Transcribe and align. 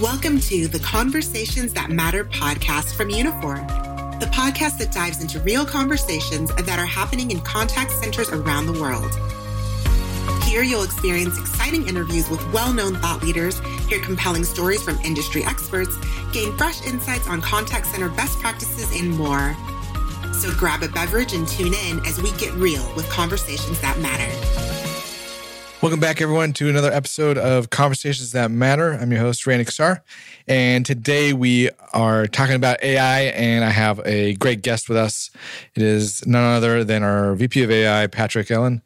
Welcome 0.00 0.38
to 0.42 0.68
the 0.68 0.78
Conversations 0.78 1.72
That 1.72 1.90
Matter 1.90 2.24
podcast 2.24 2.94
from 2.94 3.08
Uniphore, 3.08 3.66
the 4.20 4.26
podcast 4.26 4.78
that 4.78 4.92
dives 4.92 5.20
into 5.20 5.40
real 5.40 5.66
conversations 5.66 6.54
that 6.54 6.78
are 6.78 6.86
happening 6.86 7.32
in 7.32 7.40
contact 7.40 7.90
centers 7.90 8.28
around 8.28 8.66
the 8.66 8.80
world. 8.80 9.10
Here 10.44 10.62
you'll 10.62 10.84
experience 10.84 11.36
exciting 11.36 11.88
interviews 11.88 12.30
with 12.30 12.40
well 12.52 12.72
known 12.72 12.94
thought 12.98 13.24
leaders, 13.24 13.58
hear 13.88 14.00
compelling 14.00 14.44
stories 14.44 14.80
from 14.84 15.00
industry 15.00 15.42
experts, 15.42 15.96
gain 16.32 16.56
fresh 16.56 16.80
insights 16.86 17.26
on 17.26 17.42
contact 17.42 17.86
center 17.86 18.08
best 18.08 18.38
practices, 18.38 18.96
and 18.96 19.10
more. 19.10 19.56
So 20.32 20.54
grab 20.54 20.84
a 20.84 20.88
beverage 20.88 21.32
and 21.32 21.48
tune 21.48 21.74
in 21.74 22.06
as 22.06 22.22
we 22.22 22.30
get 22.38 22.52
real 22.52 22.88
with 22.94 23.10
conversations 23.10 23.80
that 23.80 23.98
matter. 23.98 24.47
Welcome 25.80 26.00
back, 26.00 26.20
everyone, 26.20 26.54
to 26.54 26.68
another 26.68 26.90
episode 26.92 27.38
of 27.38 27.70
Conversations 27.70 28.32
That 28.32 28.50
Matter. 28.50 28.94
I'm 28.94 29.12
your 29.12 29.20
host, 29.20 29.46
Randy 29.46 29.64
Kassar. 29.64 30.00
And 30.48 30.84
today 30.84 31.32
we 31.32 31.70
are 31.92 32.26
talking 32.26 32.56
about 32.56 32.82
AI, 32.82 33.20
and 33.20 33.64
I 33.64 33.70
have 33.70 34.00
a 34.04 34.34
great 34.34 34.62
guest 34.62 34.88
with 34.88 34.98
us. 34.98 35.30
It 35.76 35.82
is 35.82 36.26
none 36.26 36.42
other 36.42 36.82
than 36.82 37.04
our 37.04 37.36
VP 37.36 37.62
of 37.62 37.70
AI, 37.70 38.08
Patrick 38.08 38.48
Ehlen. 38.48 38.82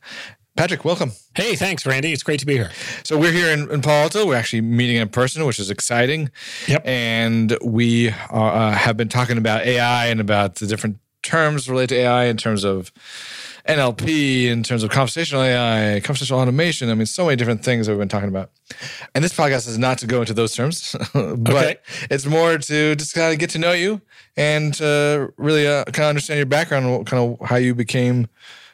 Patrick, 0.55 0.85
welcome. 0.85 1.13
Hey, 1.35 1.57
thanks, 1.57 1.87
Randy. 1.87 2.13
It's 2.13 2.23
great 2.23 2.41
to 2.41 2.47
be 2.47 2.57
here. 2.57 2.71
So 3.05 3.17
we're 3.19 3.33
here 3.33 3.49
in, 3.49 3.71
in 3.71 3.81
Palo 3.81 4.03
Alto. 4.03 4.27
We're 4.27 4.37
actually 4.37 4.61
meeting 4.61 4.97
in 4.97 5.09
person, 5.09 5.47
which 5.47 5.59
is 5.59 5.71
exciting. 5.71 6.31
Yep. 6.69 6.83
And 6.85 7.57
we 7.65 8.11
uh, 8.11 8.73
have 8.73 8.99
been 8.99 9.09
talking 9.09 9.39
about 9.39 9.65
AI 9.65 10.09
and 10.09 10.21
about 10.21 10.57
the 10.57 10.67
different 10.67 10.99
terms 11.23 11.71
related 11.71 11.95
to 11.95 12.01
AI 12.03 12.25
in 12.25 12.37
terms 12.37 12.65
of 12.65 12.93
NLP, 13.69 14.47
in 14.47 14.63
terms 14.63 14.83
of 14.83 14.91
conversational 14.91 15.43
AI, 15.43 16.01
conversational 16.01 16.41
automation. 16.41 16.91
I 16.91 16.95
mean, 16.95 17.07
so 17.07 17.25
many 17.27 17.37
different 17.37 17.65
things 17.65 17.87
that 17.87 17.93
we've 17.93 17.99
been 18.01 18.09
talking 18.09 18.29
about. 18.29 18.51
And 19.15 19.23
this 19.23 19.33
podcast 19.33 19.69
is 19.69 19.79
not 19.79 19.99
to 19.99 20.07
go 20.07 20.21
into 20.21 20.35
those 20.35 20.55
terms, 20.55 20.97
but 21.15 21.49
Okay. 21.49 21.77
it's 22.11 22.27
more 22.27 22.59
to 22.59 22.95
just 22.97 23.15
kind 23.15 23.33
of 23.33 23.39
get 23.39 23.51
to 23.51 23.59
know 23.59 23.73
you 23.73 24.01
and 24.37 24.75
to 24.75 25.33
really 25.37 25.67
uh, 25.67 25.85
kind 25.85 26.05
of 26.05 26.09
understand 26.11 26.39
your 26.39 26.47
background, 26.47 26.87
and 26.87 27.07
kind 27.07 27.39
of 27.41 27.49
how 27.49 27.57
you 27.57 27.75
became 27.75 28.27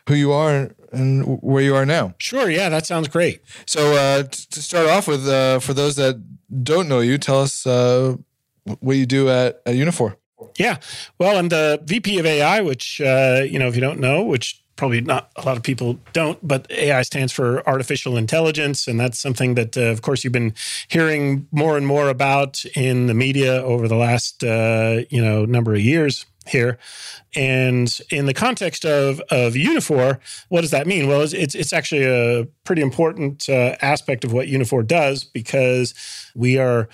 who 0.09 0.15
you 0.15 0.33
are 0.33 0.71
and 0.91 1.39
where 1.43 1.63
you 1.63 1.75
are 1.75 1.85
now. 1.85 2.15
Sure. 2.19 2.49
Yeah, 2.49 2.71
that 2.71 2.87
sounds 2.87 3.09
great. 3.09 3.43
So 3.67 3.93
uh, 3.95 4.23
t- 4.23 4.45
to 4.53 4.63
start 4.63 4.89
off 4.89 5.07
with, 5.07 5.29
uh, 5.29 5.59
for 5.59 5.75
those 5.75 5.97
that 5.97 6.17
don't 6.63 6.89
know 6.89 7.01
you, 7.01 7.19
tell 7.19 7.43
us 7.43 7.67
uh, 7.67 8.17
what 8.81 8.97
you 8.97 9.05
do 9.05 9.29
at, 9.29 9.61
at 9.67 9.75
Uniphore. 9.75 10.17
Yeah. 10.57 10.79
Well, 11.19 11.37
I'm 11.37 11.51
the 11.51 11.81
VP 11.85 12.19
of 12.19 12.25
AI, 12.25 12.63
which, 12.63 13.03
uh, 13.03 13.43
you 13.47 13.59
know, 13.59 13.69
if 13.69 13.75
you 13.75 13.83
don't 13.83 14.01
know, 14.01 14.23
which 14.25 14.63
probably 14.79 15.01
not 15.03 15.31
a 15.37 15.45
lot 15.45 15.59
of 15.59 15.63
people 15.63 15.99
don't, 16.15 16.39
but 16.47 16.71
AI 16.71 17.03
stands 17.03 17.33
for 17.33 17.69
artificial 17.69 18.17
intelligence. 18.17 18.87
And 18.87 18.99
that's 18.99 19.19
something 19.19 19.55
that, 19.57 19.77
uh, 19.77 19.83
of 19.83 20.01
course, 20.01 20.25
you've 20.25 20.33
been 20.33 20.55
hearing 20.87 21.47
more 21.53 21.77
and 21.77 21.87
more 21.87 22.09
about 22.09 22.65
in 22.75 23.09
the 23.09 23.15
media 23.15 23.61
over 23.63 23.89
the 23.89 23.97
last, 23.97 24.43
uh, 24.43 25.01
you 25.11 25.21
know, 25.21 25.45
number 25.45 25.75
of 25.75 25.81
years 25.81 26.25
here. 26.47 26.79
And 27.35 28.01
in 28.11 28.27
the 28.27 28.33
context 28.33 28.87
of 28.87 29.21
of 29.31 29.53
Uniphore, 29.55 30.19
what 30.49 30.63
does 30.63 30.71
that 30.71 30.87
mean? 30.87 31.09
Well, 31.09 31.21
it's 31.23 31.35
it's, 31.35 31.55
it's 31.55 31.73
actually 31.73 32.05
a 32.05 32.47
pretty 32.65 32.81
important 32.81 33.49
uh, 33.49 33.77
aspect 33.83 34.25
of 34.25 34.33
what 34.33 34.47
Uniphore 34.47 34.87
does 34.87 35.25
because 35.25 35.93
we 36.35 36.57
are 36.57 36.89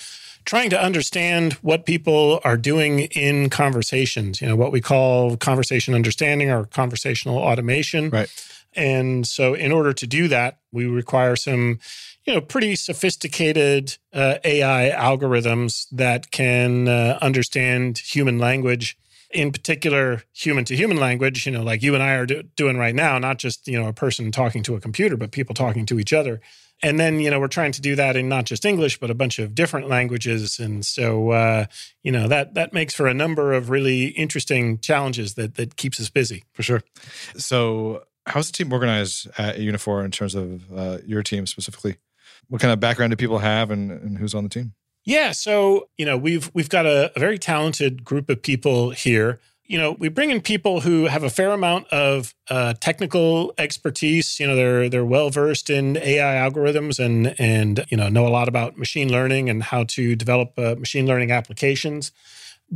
trying 0.45 0.70
to 0.70 0.81
understand 0.81 1.55
what 1.55 1.87
people 1.87 2.41
are 2.45 2.56
doing 2.56 3.00
in 3.00 3.50
conversations. 3.50 4.41
You 4.41 4.48
know, 4.48 4.56
what 4.56 4.73
we 4.73 4.81
call 4.81 5.36
conversation 5.36 5.95
understanding 5.95 6.51
or 6.51 6.64
conversational 6.67 7.39
automation. 7.39 8.11
Right. 8.11 8.31
And 8.77 9.27
so, 9.27 9.55
in 9.55 9.73
order 9.73 9.92
to 9.92 10.06
do 10.06 10.28
that, 10.28 10.59
we 10.73 10.86
require 10.86 11.36
some, 11.36 11.78
you 12.25 12.34
know, 12.34 12.41
pretty 12.41 12.75
sophisticated 12.75 13.97
uh, 14.12 14.39
AI 14.45 14.92
algorithms 14.97 15.86
that 15.92 16.31
can 16.31 16.89
uh, 16.89 17.19
understand 17.23 17.98
human 17.98 18.39
language, 18.39 18.98
in 19.31 19.53
particular, 19.53 20.25
human 20.33 20.64
to 20.64 20.77
human 20.77 20.96
language. 20.96 21.46
You 21.46 21.52
know, 21.52 21.63
like 21.63 21.83
you 21.83 21.95
and 21.95 22.02
I 22.02 22.14
are 22.14 22.27
do- 22.27 22.42
doing 22.57 22.77
right 22.77 22.95
now, 22.95 23.19
not 23.19 23.39
just 23.39 23.69
you 23.69 23.80
know 23.80 23.89
a 23.89 23.92
person 23.92 24.33
talking 24.33 24.64
to 24.64 24.74
a 24.74 24.80
computer, 24.80 25.17
but 25.17 25.30
people 25.30 25.55
talking 25.55 25.86
to 25.86 26.01
each 26.01 26.13
other. 26.13 26.40
And 26.83 27.01
then, 27.01 27.20
you 27.20 27.30
know, 27.30 27.40
we're 27.40 27.48
trying 27.48 27.73
to 27.73 27.80
do 27.80 27.96
that 27.96 28.17
in 28.17 28.29
not 28.29 28.45
just 28.45 28.64
English, 28.64 28.98
but 29.01 29.11
a 29.11 29.14
bunch 29.14 29.39
of 29.39 29.55
different 29.55 29.89
languages. 29.89 30.58
And 30.58 30.85
so, 30.85 31.30
uh, 31.30 31.67
you 32.02 32.12
know, 32.12 32.29
that 32.29 32.55
that 32.55 32.73
makes 32.73 32.95
for 32.95 33.07
a 33.07 33.14
number 33.14 33.52
of 33.52 33.70
really 33.70 34.07
interesting 34.08 34.79
challenges 34.79 35.34
that 35.34 35.55
that 35.55 35.77
keeps 35.77 36.01
us 36.01 36.11
busy. 36.11 36.45
For 36.52 36.63
sure. 36.63 36.83
So, 37.36 38.02
how's 38.27 38.48
the 38.48 38.52
team 38.52 38.73
organized 38.73 39.29
at 39.39 39.57
Uniphore 39.57 40.05
in 40.05 40.11
terms 40.11 40.34
of 40.34 40.73
uh, 40.73 40.98
your 41.07 41.23
team 41.23 41.46
specifically? 41.46 41.96
What 42.48 42.61
kind 42.61 42.73
of 42.73 42.80
background 42.80 43.11
do 43.11 43.17
people 43.17 43.39
have, 43.39 43.70
and, 43.70 43.90
and 43.90 44.18
who's 44.18 44.34
on 44.34 44.45
the 44.45 44.51
team? 44.51 44.74
Yeah, 45.05 45.33
so 45.33 45.89
you 45.98 46.07
know 46.07 46.17
we've 46.17 46.51
we've 46.55 46.68
got 46.68 46.86
a, 46.86 47.13
a 47.14 47.20
very 47.20 47.39
talented 47.39 48.05
group 48.05 48.30
of 48.30 48.42
people 48.42 48.90
here. 48.90 49.40
You 49.67 49.79
know, 49.79 49.92
we 49.92 50.08
bring 50.08 50.30
in 50.30 50.42
people 50.42 50.80
who 50.80 51.07
have 51.07 51.23
a 51.23 51.30
fair 51.30 51.52
amount 51.52 51.86
of 51.89 52.35
uh, 52.51 52.75
technical 52.75 53.55
expertise. 53.57 54.39
You 54.39 54.47
know, 54.47 54.57
they're 54.57 54.89
they're 54.91 55.05
well 55.05 55.30
versed 55.30 55.70
in 55.70 55.97
AI 55.97 56.35
algorithms 56.35 57.02
and 57.02 57.35
and 57.39 57.85
you 57.89 57.97
know 57.97 58.08
know 58.08 58.27
a 58.27 58.29
lot 58.29 58.48
about 58.48 58.77
machine 58.77 59.11
learning 59.11 59.48
and 59.48 59.63
how 59.63 59.85
to 59.85 60.14
develop 60.14 60.58
uh, 60.58 60.75
machine 60.79 61.07
learning 61.07 61.30
applications. 61.30 62.13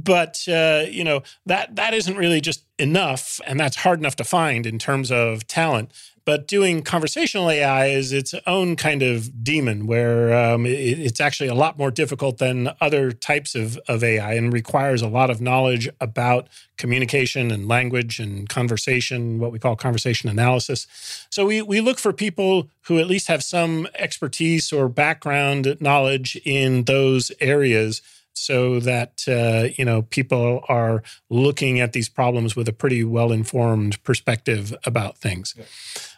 But 0.04 0.44
uh, 0.46 0.84
you 0.88 1.02
know 1.02 1.22
that 1.46 1.74
that 1.74 1.92
isn't 1.92 2.16
really 2.16 2.40
just 2.40 2.64
enough, 2.78 3.40
and 3.46 3.58
that's 3.58 3.76
hard 3.76 3.98
enough 3.98 4.16
to 4.16 4.24
find 4.24 4.64
in 4.64 4.78
terms 4.78 5.10
of 5.10 5.46
talent. 5.48 5.90
But 6.24 6.46
doing 6.46 6.82
conversational 6.82 7.50
AI 7.50 7.86
is 7.86 8.12
its 8.12 8.34
own 8.46 8.76
kind 8.76 9.02
of 9.02 9.42
demon, 9.42 9.86
where 9.86 10.34
um, 10.34 10.66
it, 10.66 10.98
it's 10.98 11.20
actually 11.20 11.48
a 11.48 11.54
lot 11.54 11.78
more 11.78 11.90
difficult 11.90 12.36
than 12.36 12.70
other 12.82 13.12
types 13.12 13.54
of, 13.54 13.78
of 13.88 14.04
AI 14.04 14.34
and 14.34 14.52
requires 14.52 15.00
a 15.00 15.08
lot 15.08 15.30
of 15.30 15.40
knowledge 15.40 15.88
about 16.02 16.48
communication 16.76 17.50
and 17.50 17.66
language 17.66 18.20
and 18.20 18.46
conversation, 18.46 19.38
what 19.38 19.52
we 19.52 19.58
call 19.58 19.74
conversation 19.74 20.28
analysis. 20.28 20.86
So 21.30 21.46
we, 21.46 21.62
we 21.62 21.80
look 21.80 21.98
for 21.98 22.12
people 22.12 22.68
who 22.82 22.98
at 22.98 23.06
least 23.06 23.28
have 23.28 23.42
some 23.42 23.88
expertise 23.94 24.70
or 24.70 24.90
background 24.90 25.78
knowledge 25.80 26.38
in 26.44 26.84
those 26.84 27.32
areas 27.40 28.02
so 28.38 28.80
that 28.80 29.24
uh, 29.28 29.68
you 29.76 29.84
know 29.84 30.02
people 30.02 30.64
are 30.68 31.02
looking 31.30 31.80
at 31.80 31.92
these 31.92 32.08
problems 32.08 32.56
with 32.56 32.68
a 32.68 32.72
pretty 32.72 33.04
well 33.04 33.32
informed 33.32 34.02
perspective 34.04 34.74
about 34.84 35.18
things. 35.18 35.54
Yeah. 35.56 35.64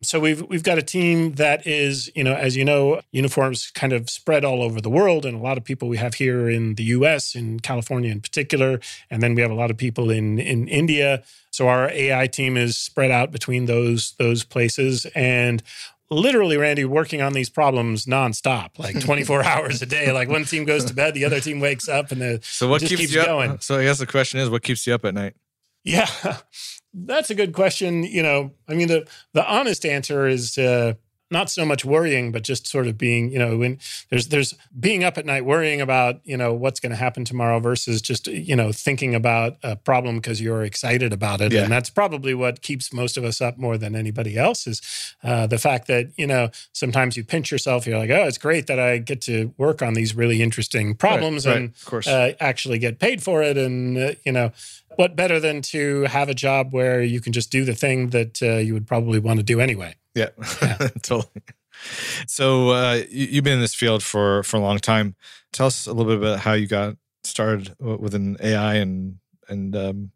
So 0.03 0.20
we've 0.20 0.42
we've 0.42 0.62
got 0.62 0.78
a 0.78 0.82
team 0.82 1.34
that 1.34 1.66
is 1.66 2.10
you 2.14 2.25
know 2.25 2.34
as 2.34 2.56
you 2.56 2.64
know 2.64 3.00
Uniphore's 3.14 3.70
kind 3.70 3.92
of 3.92 4.10
spread 4.10 4.44
all 4.44 4.62
over 4.62 4.81
the 4.81 4.91
world, 4.91 5.25
and 5.25 5.36
a 5.36 5.42
lot 5.42 5.58
of 5.58 5.64
people 5.64 5.88
we 5.88 5.97
have 5.97 6.14
here 6.14 6.48
in 6.48 6.75
the 6.75 6.84
U.S. 6.84 7.34
in 7.34 7.60
California 7.60 8.10
in 8.10 8.20
particular, 8.20 8.81
and 9.10 9.22
then 9.22 9.34
we 9.34 9.42
have 9.42 9.50
a 9.50 9.54
lot 9.54 9.70
of 9.70 9.76
people 9.76 10.10
in 10.10 10.38
in 10.38 10.69
India. 10.69 11.22
So 11.52 11.69
our 11.69 11.91
AI 11.91 12.26
team 12.28 12.56
is 12.56 12.78
spread 12.78 13.10
out 13.10 13.32
between 13.32 13.66
those 13.66 14.12
those 14.19 14.44
places 14.44 15.06
and 15.14 15.62
literally 16.10 16.56
randy 16.56 16.84
working 16.84 17.22
on 17.22 17.32
these 17.32 17.48
problems 17.48 18.04
nonstop 18.06 18.78
like 18.78 18.98
24 19.04 19.44
hours 19.44 19.81
a 19.81 19.87
day 19.87 20.10
like 20.12 20.28
one 20.28 20.44
team 20.44 20.65
goes 20.65 20.84
to 20.84 20.93
bed 20.93 21.15
the 21.15 21.25
other 21.25 21.41
team 21.41 21.60
wakes 21.60 21.88
up 21.88 22.10
and 22.10 22.21
the 22.21 22.41
So, 22.43 22.69
what 22.69 22.81
just 22.81 22.91
keeps, 22.91 23.00
keeps 23.03 23.15
you 23.15 23.21
up? 23.21 23.26
going. 23.26 23.59
So, 23.60 23.78
I 23.78 23.84
guess 23.84 23.98
the 23.98 24.06
question 24.06 24.41
is, 24.41 24.50
what 24.50 24.62
keeps 24.62 24.87
you 24.87 24.94
up 24.94 25.04
at 25.04 25.15
night? 25.15 25.34
yeah 25.84 26.09
that's 26.93 27.31
a 27.31 27.34
good 27.34 27.53
question 27.54 28.03
you 28.03 28.22
know 28.22 28.50
i 28.69 28.75
mean 28.75 28.88
the 28.88 29.06
the 29.32 29.47
honest 29.49 29.87
answer 29.87 30.26
is 30.26 30.59
uh 30.59 30.93
not 31.30 31.48
so 31.50 31.64
much 31.64 31.84
worrying 31.84 32.32
but 32.32 32.42
just 32.42 32.66
sort 32.66 32.86
of 32.86 32.98
being 32.98 33.30
you 33.30 33.38
know 33.38 33.56
when 33.58 33.78
there's 34.10 34.28
there's 34.28 34.54
being 34.78 35.04
up 35.04 35.16
at 35.16 35.24
night 35.24 35.44
worrying 35.44 35.80
about 35.80 36.20
you 36.24 36.36
know 36.36 36.52
what's 36.52 36.80
going 36.80 36.91
to 36.91 36.96
happen 36.96 37.24
tomorrow 37.24 37.60
versus 37.60 38.02
just 38.02 38.26
you 38.26 38.56
know 38.56 38.72
thinking 38.72 39.14
about 39.14 39.56
a 39.62 39.76
problem 39.76 40.16
because 40.16 40.40
you're 40.40 40.64
excited 40.64 41.12
about 41.12 41.40
it 41.40 41.52
Yeah. 41.52 41.62
and 41.62 41.72
that's 41.72 41.90
probably 41.90 42.34
what 42.34 42.62
keeps 42.62 42.92
most 42.92 43.16
of 43.16 43.24
us 43.24 43.40
up 43.40 43.58
more 43.58 43.78
than 43.78 43.94
anybody 43.94 44.36
else 44.36 44.66
is 44.66 44.80
uh, 45.22 45.46
the 45.46 45.58
fact 45.58 45.86
that 45.88 46.06
you 46.16 46.26
know 46.26 46.50
sometimes 46.72 47.16
you 47.16 47.24
pinch 47.24 47.50
yourself 47.50 47.86
you're 47.86 47.98
like 47.98 48.10
oh 48.10 48.24
it's 48.26 48.38
great 48.38 48.66
that 48.66 48.78
i 48.80 48.98
get 48.98 49.20
to 49.22 49.54
work 49.56 49.82
on 49.82 49.94
these 49.94 50.14
really 50.14 50.43
interesting 50.43 50.94
problems 50.94 51.46
right, 51.46 51.56
and 51.56 51.69
of 51.70 51.84
course. 51.84 52.06
uh, 52.08 52.32
actually 52.40 52.78
get 52.78 52.99
paid 52.99 53.22
for 53.22 53.43
it 53.43 53.56
and 53.56 53.96
uh, 53.96 54.12
you 54.25 54.32
know 54.32 54.50
what 54.96 55.14
better 55.16 55.38
than 55.40 55.62
to 55.62 56.02
have 56.05 56.28
a 56.28 56.34
job 56.34 56.72
where 56.72 57.00
you 57.00 57.20
can 57.20 57.32
just 57.32 57.50
do 57.50 57.64
the 57.64 57.75
thing 57.75 58.10
that 58.10 58.43
uh, 58.43 58.56
you 58.56 58.75
would 58.75 58.87
probably 58.87 59.19
want 59.19 59.38
to 59.38 59.44
do 59.44 59.60
anyway 59.60 59.94
Yeah, 60.14 60.30
totally. 61.02 61.42
So 62.26 62.70
uh, 62.70 63.02
you, 63.10 63.26
you've 63.26 63.44
been 63.44 63.54
in 63.54 63.60
this 63.60 63.74
field 63.74 64.02
for 64.02 64.42
for 64.42 64.56
a 64.56 64.60
long 64.60 64.78
time. 64.78 65.14
Tell 65.52 65.66
us 65.66 65.86
a 65.86 65.92
little 65.92 66.12
bit 66.12 66.18
about 66.22 66.40
how 66.40 66.52
you 66.52 66.66
got 66.66 66.96
started 67.24 67.74
w- 67.78 67.98
within 67.98 68.36
AI 68.40 68.74
and 68.74 69.16
and 69.48 69.74
um, 69.76 70.10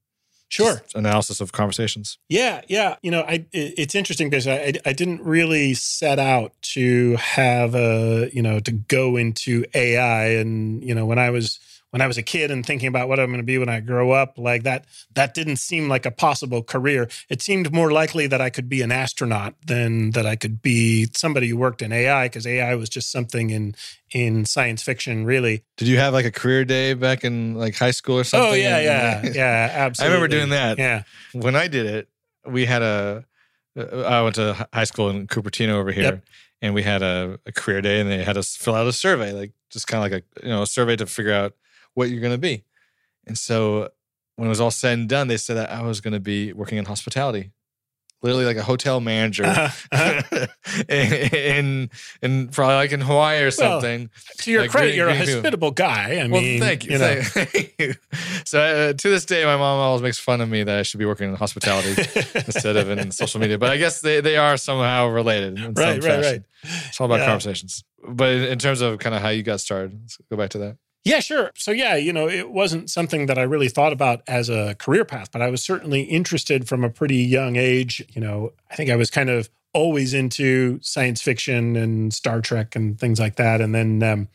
sure 0.49 0.83
analysis 0.95 1.41
of 1.41 1.53
conversations. 1.53 2.19
Yeah, 2.29 2.63
yeah. 2.69 2.97
You 3.03 3.11
know, 3.11 3.23
I 3.23 3.47
it- 3.53 3.75
it's 3.79 3.95
interesting 3.95 4.29
because 4.31 4.47
I 4.47 4.75
I 4.85 4.93
didn't 4.93 5.23
really 5.23 5.75
set 5.75 6.19
out 6.19 6.53
to 6.75 7.17
have 7.17 7.75
a 7.75 8.31
you 8.33 8.43
know 8.43 8.61
to 8.61 8.73
go 8.73 9.17
into 9.17 9.65
AI, 9.75 10.27
and 10.35 10.83
you 10.83 10.95
know 10.95 11.07
when 11.07 11.19
I 11.19 11.31
was 11.31 11.59
when 11.95 12.03
I 12.03 12.09
was 12.09 12.19
a 12.19 12.25
kid 12.25 12.51
and 12.51 12.67
thinking 12.67 12.89
about 12.89 13.09
what 13.09 13.21
I'm 13.21 13.27
going 13.29 13.39
to 13.39 13.45
be 13.45 13.57
when 13.57 13.69
I 13.69 13.79
grow 13.79 14.11
up, 14.11 14.37
like 14.37 14.65
that, 14.65 14.85
that 15.15 15.33
didn't 15.33 15.59
seem 15.59 15.89
like 15.89 16.05
a 16.05 16.11
possible 16.11 16.61
career. 16.61 17.09
It 17.31 17.41
seemed 17.41 17.73
more 17.73 17.93
likely 17.93 18.27
that 18.27 18.41
I 18.41 18.51
could 18.51 18.69
be 18.69 18.83
an 18.83 18.91
astronaut 18.91 19.55
than 19.65 20.11
that 20.11 20.27
I 20.27 20.35
could 20.35 20.61
be 20.61 21.07
somebody 21.15 21.47
who 21.49 21.57
worked 21.57 21.83
in 21.83 21.93
AI 21.93 22.25
because 22.27 22.49
AI 22.49 22.75
was 22.75 22.89
just 22.89 23.13
something 23.13 23.51
in 23.51 23.77
in 24.11 24.45
science 24.45 24.83
fiction, 24.83 25.25
really. 25.25 25.63
Did 25.77 25.87
you 25.87 25.99
have 25.99 26.13
like 26.13 26.25
a 26.25 26.33
career 26.33 26.65
day 26.65 26.95
back 26.95 27.23
in 27.23 27.55
like 27.55 27.77
high 27.77 27.93
school 27.93 28.19
or 28.19 28.25
something? 28.25 28.51
Oh 28.51 28.55
yeah, 28.55 28.81
yeah, 28.81 29.23
yeah, 29.33 29.69
absolutely. 29.73 30.03
I 30.03 30.15
remember 30.17 30.37
doing 30.37 30.49
that. 30.51 30.79
Yeah. 30.79 31.03
When 31.33 31.55
I 31.55 31.69
did 31.69 31.87
it, 31.87 32.09
we 32.45 32.65
had 32.67 32.83
a. 32.83 33.25
uh, 33.79 34.21
went 34.25 34.35
to 34.35 34.67
high 34.73 34.83
school 34.85 35.11
in 35.11 35.29
Cupertino 35.29 35.75
over 35.75 35.93
here, 35.93 36.03
Yep. 36.05 36.25
and 36.63 36.75
we 36.75 36.83
had 36.83 37.03
a, 37.03 37.39
a 37.47 37.53
career 37.53 37.81
day, 37.83 38.01
and 38.01 38.11
they 38.11 38.25
had 38.25 38.37
us 38.37 38.57
fill 38.57 38.75
out 38.75 38.87
a 38.89 38.93
survey, 38.93 39.33
like 39.33 39.53
just 39.71 39.87
kind 39.87 40.05
of 40.05 40.11
like 40.11 40.25
a 40.25 40.45
you 40.47 40.53
know 40.53 40.63
a 40.63 40.67
survey 40.67 40.97
to 40.97 41.07
figure 41.07 41.33
out 41.33 41.55
what 41.95 42.11
you're 42.11 42.21
going 42.21 42.33
to 42.33 42.39
be. 42.39 42.65
And 43.27 43.37
so 43.39 43.91
when 44.37 44.47
it 44.47 44.51
was 44.51 44.61
all 44.61 44.71
said 44.71 44.99
and 44.99 45.09
done, 45.09 45.29
they 45.29 45.37
said 45.37 45.57
that 45.57 45.71
I 45.71 45.83
was 45.83 46.01
going 46.01 46.13
to 46.15 46.21
be 46.21 46.53
working 46.53 46.77
in 46.79 46.85
hospitality, 46.85 47.53
literally 48.23 48.45
like 48.45 48.57
a 48.57 48.63
hotel 48.63 49.01
manager, 49.01 49.45
Uh-huh, 49.45 50.47
in 50.89 51.91
in 52.23 52.49
probably 52.49 52.75
like 52.75 52.93
in 52.93 53.01
Hawaii 53.01 53.43
or 53.43 53.51
something. 53.51 54.11
To 54.39 54.51
your 54.51 54.63
Like, 54.63 54.71
credit, 54.71 54.95
you're 54.95 55.09
a 55.09 55.13
people. 55.15 55.35
hospitable 55.35 55.71
guy. 55.71 56.19
I 56.23 56.27
well, 56.29 56.41
mean, 56.43 56.61
thank 56.61 56.85
you. 56.85 56.99
know. 56.99 57.21
thank 57.23 57.75
you. 57.79 57.95
So 58.45 58.61
uh, 58.61 58.93
to 58.93 59.09
this 59.11 59.25
day, 59.25 59.45
my 59.45 59.57
mom 59.57 59.79
always 59.79 60.03
makes 60.03 60.19
fun 60.19 60.41
of 60.41 60.49
me 60.49 60.65
that 60.65 60.79
I 60.79 60.83
should 60.83 60.99
be 60.99 61.07
working 61.07 61.29
in 61.31 61.37
hospitality 61.37 61.95
instead 62.35 62.77
of 62.77 62.91
in 62.91 63.11
social 63.13 63.41
media. 63.41 63.59
But 63.59 63.71
I 63.71 63.77
guess 63.77 64.01
they, 64.01 64.21
they 64.21 64.37
are 64.37 64.57
somehow 64.57 65.07
related. 65.09 65.59
In 65.59 65.75
Right, 65.75 66.03
some 66.03 66.11
right, 66.11 66.23
fashion. 66.23 66.45
It's 66.89 67.01
all 67.01 67.07
about 67.07 67.21
Yeah. 67.21 67.27
conversations. 67.27 67.85
But 68.07 68.33
in 68.33 68.43
in 68.45 68.59
terms 68.59 68.81
of 68.81 68.99
kind 68.99 69.15
of 69.15 69.23
how 69.23 69.31
you 69.31 69.43
got 69.43 69.61
started, 69.61 69.99
let's 70.01 70.19
go 70.31 70.37
back 70.37 70.51
to 70.51 70.59
that. 70.59 70.77
Yeah, 71.05 71.21
sure. 71.21 71.51
So, 71.55 71.71
yeah, 71.71 71.97
you 71.97 72.15
know, 72.15 72.29
it 72.29 72.51
wasn't 72.51 72.89
something 72.91 73.27
that 73.27 73.39
I 73.39 73.43
really 73.43 73.69
thought 73.69 73.93
about 73.93 74.23
as 74.27 74.49
a 74.49 74.75
career 74.79 75.05
path, 75.05 75.31
but 75.31 75.43
I 75.43 75.51
was 75.51 75.63
certainly 75.63 76.03
interested 76.03 76.67
from 76.67 76.83
a 76.83 76.89
pretty 76.89 77.19
young 77.19 77.57
age. 77.57 78.03
You 78.15 78.23
know, 78.23 78.53
I 78.71 78.77
think 78.77 78.91
I 78.91 78.97
was 78.97 79.11
kind 79.11 79.29
of 79.29 79.51
always 79.75 80.15
into 80.15 80.79
science 80.81 81.21
fiction 81.21 81.77
and 81.77 82.15
Star 82.15 82.41
Trek 82.41 82.75
and 82.75 82.99
things 82.99 83.21
like 83.21 83.37
that. 83.37 83.61
And 83.61 83.75
then 83.75 84.03
um, 84.03 84.29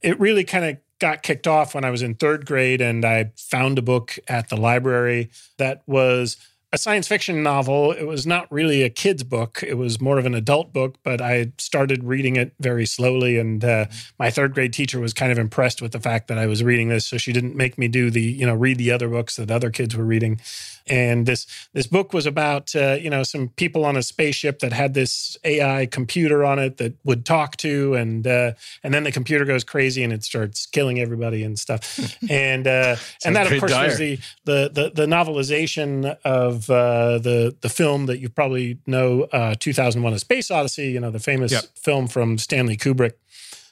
it 0.00 0.20
really 0.20 0.44
kind 0.44 0.64
of 0.64 0.76
got 1.00 1.24
kicked 1.24 1.48
off 1.48 1.74
when 1.74 1.84
I 1.84 1.90
was 1.90 2.02
in 2.02 2.14
third 2.14 2.46
grade 2.46 2.80
and 2.80 3.04
I 3.04 3.32
found 3.36 3.76
a 3.78 3.82
book 3.82 4.16
at 4.28 4.48
the 4.48 4.56
library 4.56 5.30
that 5.58 5.82
was 5.88 6.36
a 6.72 6.78
science 6.78 7.06
fiction 7.06 7.42
novel. 7.42 7.92
It 7.92 8.04
was 8.04 8.26
not 8.26 8.50
really 8.50 8.82
a 8.82 8.88
kid's 8.88 9.22
book, 9.22 9.62
it 9.62 9.74
was 9.74 10.00
more 10.00 10.18
of 10.18 10.24
an 10.24 10.34
adult 10.34 10.72
book, 10.72 10.96
but 11.02 11.20
I 11.20 11.52
started 11.58 12.02
reading 12.02 12.36
it 12.36 12.54
very 12.60 12.86
slowly. 12.86 13.38
And 13.38 13.62
uh, 13.62 13.86
my 14.18 14.30
third 14.30 14.54
grade 14.54 14.72
teacher 14.72 14.98
was 14.98 15.12
kind 15.12 15.30
of 15.30 15.38
impressed 15.38 15.82
with 15.82 15.92
the 15.92 16.00
fact 16.00 16.28
that 16.28 16.38
I 16.38 16.46
was 16.46 16.64
reading 16.64 16.88
this. 16.88 17.04
So 17.04 17.18
she 17.18 17.32
didn't 17.32 17.56
make 17.56 17.76
me 17.76 17.88
do 17.88 18.10
the, 18.10 18.22
you 18.22 18.46
know, 18.46 18.54
read 18.54 18.78
the 18.78 18.90
other 18.90 19.08
books 19.08 19.36
that 19.36 19.50
other 19.50 19.70
kids 19.70 19.94
were 19.94 20.04
reading. 20.04 20.40
And 20.86 21.26
this 21.26 21.46
this 21.72 21.86
book 21.86 22.12
was 22.12 22.26
about 22.26 22.74
uh, 22.74 22.94
you 23.00 23.08
know 23.08 23.22
some 23.22 23.48
people 23.50 23.84
on 23.84 23.96
a 23.96 24.02
spaceship 24.02 24.58
that 24.60 24.72
had 24.72 24.94
this 24.94 25.36
AI 25.44 25.86
computer 25.86 26.44
on 26.44 26.58
it 26.58 26.78
that 26.78 26.94
would 27.04 27.24
talk 27.24 27.56
to, 27.58 27.94
and 27.94 28.26
uh, 28.26 28.52
and 28.82 28.92
then 28.92 29.04
the 29.04 29.12
computer 29.12 29.44
goes 29.44 29.62
crazy 29.62 30.02
and 30.02 30.12
it 30.12 30.24
starts 30.24 30.66
killing 30.66 30.98
everybody 30.98 31.44
and 31.44 31.58
stuff. 31.58 32.16
and 32.30 32.66
uh, 32.66 32.96
and 33.24 33.36
that 33.36 33.50
of 33.50 33.60
course 33.60 33.70
dire. 33.70 33.88
was 33.88 33.98
the 33.98 34.18
the 34.44 34.70
the, 34.72 34.90
the 34.94 35.06
novelization 35.06 36.16
of 36.24 36.61
uh, 36.70 37.18
the 37.18 37.54
the 37.60 37.68
film 37.68 38.06
that 38.06 38.18
you 38.18 38.28
probably 38.28 38.78
know, 38.86 39.22
uh, 39.32 39.54
2001: 39.58 40.12
A 40.12 40.18
Space 40.18 40.50
Odyssey. 40.50 40.90
You 40.90 41.00
know 41.00 41.10
the 41.10 41.20
famous 41.20 41.52
Yep. 41.52 41.64
film 41.76 42.06
from 42.08 42.38
Stanley 42.38 42.76
Kubrick. 42.76 43.12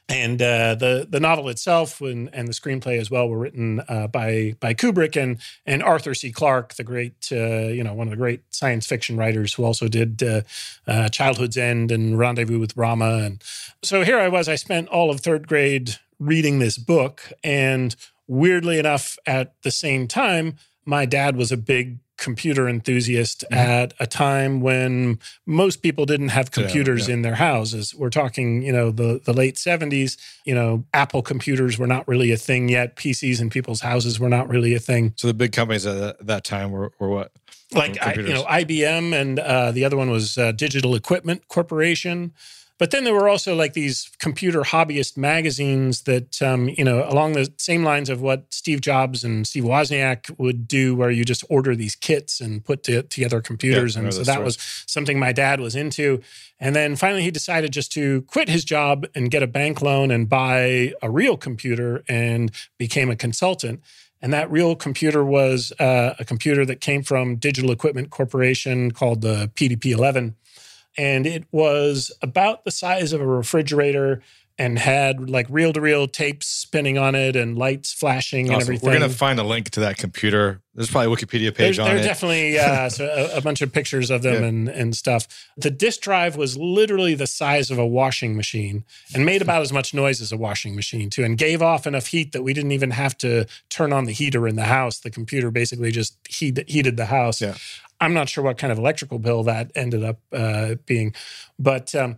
And 0.08 0.42
uh, 0.42 0.74
the 0.74 1.06
the 1.08 1.20
novel 1.20 1.48
itself 1.50 2.00
and, 2.00 2.28
and 2.34 2.48
the 2.48 2.52
screenplay 2.52 2.98
as 2.98 3.12
well 3.12 3.28
were 3.28 3.38
written 3.38 3.80
uh, 3.88 4.08
by 4.08 4.56
by 4.58 4.74
Kubrick 4.74 5.14
and 5.14 5.38
and 5.66 5.84
Arthur 5.84 6.14
C. 6.14 6.32
Clarke, 6.32 6.74
the 6.74 6.82
great 6.82 7.28
uh, 7.30 7.68
you 7.68 7.84
know 7.84 7.94
one 7.94 8.08
of 8.08 8.10
the 8.10 8.16
great 8.16 8.40
science 8.50 8.86
fiction 8.88 9.16
writers 9.16 9.54
who 9.54 9.62
also 9.64 9.86
did 9.86 10.20
uh, 10.20 10.40
uh, 10.88 11.08
Childhood's 11.10 11.56
End 11.56 11.92
and 11.92 12.18
Rendezvous 12.18 12.58
with 12.58 12.76
Rama. 12.76 13.18
And 13.18 13.40
so 13.84 14.02
here 14.02 14.18
I 14.18 14.26
was. 14.26 14.48
I 14.48 14.56
spent 14.56 14.88
all 14.88 15.12
of 15.12 15.20
third 15.20 15.46
grade 15.46 15.96
reading 16.18 16.58
this 16.58 16.76
book, 16.76 17.30
and 17.44 17.94
weirdly 18.26 18.80
enough, 18.80 19.16
at 19.26 19.54
the 19.62 19.70
same 19.70 20.08
time, 20.08 20.56
my 20.84 21.06
dad 21.06 21.36
was 21.36 21.52
a 21.52 21.56
big 21.56 21.98
computer 22.20 22.68
enthusiast 22.68 23.44
Mhm. 23.50 23.56
at 23.56 23.94
a 23.98 24.06
time 24.06 24.60
when 24.60 25.18
most 25.46 25.82
people 25.82 26.06
didn't 26.06 26.28
have 26.28 26.50
computers 26.52 27.08
yeah. 27.08 27.14
in 27.14 27.22
their 27.22 27.34
houses. 27.34 27.94
We're 27.94 28.10
talking, 28.10 28.62
you 28.62 28.72
know, 28.72 28.92
the 28.92 29.20
the 29.24 29.32
late 29.32 29.56
70s, 29.56 30.16
you 30.44 30.54
know, 30.54 30.84
Apple 30.94 31.22
computers 31.22 31.78
were 31.78 31.88
not 31.88 32.06
really 32.06 32.30
a 32.30 32.36
thing 32.36 32.68
yet. 32.68 32.94
PCs 32.94 33.40
in 33.40 33.50
people's 33.50 33.80
houses 33.80 34.20
were 34.20 34.28
not 34.28 34.48
really 34.48 34.74
a 34.74 34.78
thing. 34.78 35.14
So 35.16 35.26
the 35.26 35.34
big 35.34 35.52
companies 35.52 35.86
at 35.86 35.98
that, 35.98 36.26
that 36.26 36.44
time 36.44 36.70
were, 36.70 36.92
were 37.00 37.08
what? 37.08 37.32
Like 37.72 38.00
I, 38.04 38.14
you 38.14 38.34
know, 38.34 38.44
IBM 38.44 39.14
and 39.14 39.38
uh, 39.38 39.70
the 39.72 39.84
other 39.84 39.96
one 39.96 40.10
was 40.10 40.36
uh, 40.36 40.52
Digital 40.52 40.94
Equipment 40.94 41.48
Corporation. 41.48 42.32
But 42.80 42.92
then 42.92 43.04
there 43.04 43.12
were 43.12 43.28
also 43.28 43.54
like 43.54 43.74
these 43.74 44.10
computer 44.18 44.62
hobbyist 44.62 45.18
magazines 45.18 46.04
that, 46.04 46.40
um, 46.40 46.70
you 46.70 46.82
know, 46.82 47.06
along 47.06 47.34
the 47.34 47.52
same 47.58 47.84
lines 47.84 48.08
of 48.08 48.22
what 48.22 48.46
Steve 48.48 48.80
Jobs 48.80 49.22
and 49.22 49.46
Steve 49.46 49.64
Wozniak 49.64 50.34
would 50.38 50.66
do, 50.66 50.96
where 50.96 51.10
you 51.10 51.22
just 51.22 51.44
order 51.50 51.76
these 51.76 51.94
kits 51.94 52.40
and 52.40 52.64
put 52.64 52.82
to, 52.84 53.02
together 53.02 53.42
computers. 53.42 53.98
I 53.98 54.00
and 54.00 54.14
so 54.14 54.20
that 54.20 54.32
stories. 54.32 54.56
was 54.56 54.84
something 54.86 55.18
my 55.18 55.30
dad 55.30 55.60
was 55.60 55.76
into. 55.76 56.22
And 56.58 56.74
then 56.74 56.96
finally, 56.96 57.20
he 57.20 57.30
decided 57.30 57.70
just 57.70 57.92
to 57.92 58.22
quit 58.22 58.48
his 58.48 58.64
job 58.64 59.06
and 59.14 59.30
get 59.30 59.42
a 59.42 59.46
bank 59.46 59.82
loan 59.82 60.10
and 60.10 60.26
buy 60.26 60.94
a 61.02 61.10
real 61.10 61.36
computer 61.36 62.02
and 62.08 62.50
became 62.78 63.10
a 63.10 63.16
consultant. 63.16 63.82
And 64.22 64.32
that 64.32 64.50
real 64.50 64.74
computer 64.74 65.22
was 65.22 65.70
uh, 65.78 66.14
a 66.18 66.24
computer 66.24 66.64
that 66.64 66.80
came 66.80 67.02
from 67.02 67.36
Digital 67.36 67.72
Equipment 67.72 68.08
Corporation 68.08 68.90
called 68.90 69.20
the 69.20 69.50
PDP 69.54 69.92
11. 69.92 70.36
And 70.98 71.26
it 71.26 71.44
was 71.52 72.10
about 72.22 72.64
the 72.64 72.70
size 72.70 73.12
of 73.12 73.20
a 73.20 73.26
refrigerator 73.26 74.22
and 74.58 74.78
had 74.78 75.30
like 75.30 75.46
reel 75.48 75.72
to 75.72 75.80
reel 75.80 76.06
tapes 76.06 76.46
spinning 76.46 76.98
on 76.98 77.14
it 77.14 77.34
and 77.34 77.56
lights 77.56 77.94
flashing 77.94 78.52
and 78.52 78.60
everything. 78.60 78.86
We're 78.90 78.98
going 78.98 79.10
to 79.10 79.16
find 79.16 79.38
a 79.40 79.42
link 79.42 79.70
to 79.70 79.80
that 79.80 79.96
computer. 79.96 80.60
There's 80.74 80.90
probably 80.90 81.10
a 81.10 81.16
Wikipedia 81.16 81.46
page 81.54 81.56
There's, 81.56 81.78
on 81.78 81.86
there's 81.86 82.02
it. 82.04 82.08
definitely 82.08 82.58
uh, 82.58 82.88
so 82.90 83.06
a, 83.06 83.38
a 83.38 83.40
bunch 83.40 83.62
of 83.62 83.72
pictures 83.72 84.10
of 84.10 84.20
them 84.20 84.42
Yeah. 84.42 84.48
and, 84.48 84.68
and 84.68 84.94
stuff. 84.94 85.26
The 85.56 85.70
disk 85.70 86.02
drive 86.02 86.36
was 86.36 86.58
literally 86.58 87.14
the 87.14 87.26
size 87.26 87.70
of 87.70 87.78
a 87.78 87.86
washing 87.86 88.36
machine 88.36 88.84
and 89.14 89.24
made 89.24 89.40
about 89.40 89.62
as 89.62 89.72
much 89.72 89.94
noise 89.94 90.20
as 90.20 90.30
a 90.30 90.36
washing 90.36 90.76
machine, 90.76 91.08
too, 91.08 91.24
and 91.24 91.38
gave 91.38 91.62
off 91.62 91.86
enough 91.86 92.08
heat 92.08 92.32
that 92.32 92.42
we 92.42 92.52
didn't 92.52 92.72
even 92.72 92.90
have 92.90 93.16
to 93.18 93.46
turn 93.70 93.94
on 93.94 94.04
the 94.04 94.12
heater 94.12 94.46
in 94.46 94.56
the 94.56 94.64
house. 94.64 94.98
The 94.98 95.10
computer 95.10 95.50
basically 95.50 95.90
just 95.90 96.18
heat, 96.28 96.68
heated 96.68 96.98
the 96.98 97.06
house. 97.06 97.40
Yeah. 97.40 97.54
I'm 98.00 98.14
not 98.14 98.28
sure 98.28 98.42
what 98.42 98.58
kind 98.58 98.72
of 98.72 98.78
electrical 98.78 99.18
bill 99.18 99.42
that 99.44 99.70
ended 99.74 100.04
up 100.04 100.18
uh, 100.32 100.76
being. 100.86 101.14
But 101.58 101.94
um, 101.94 102.16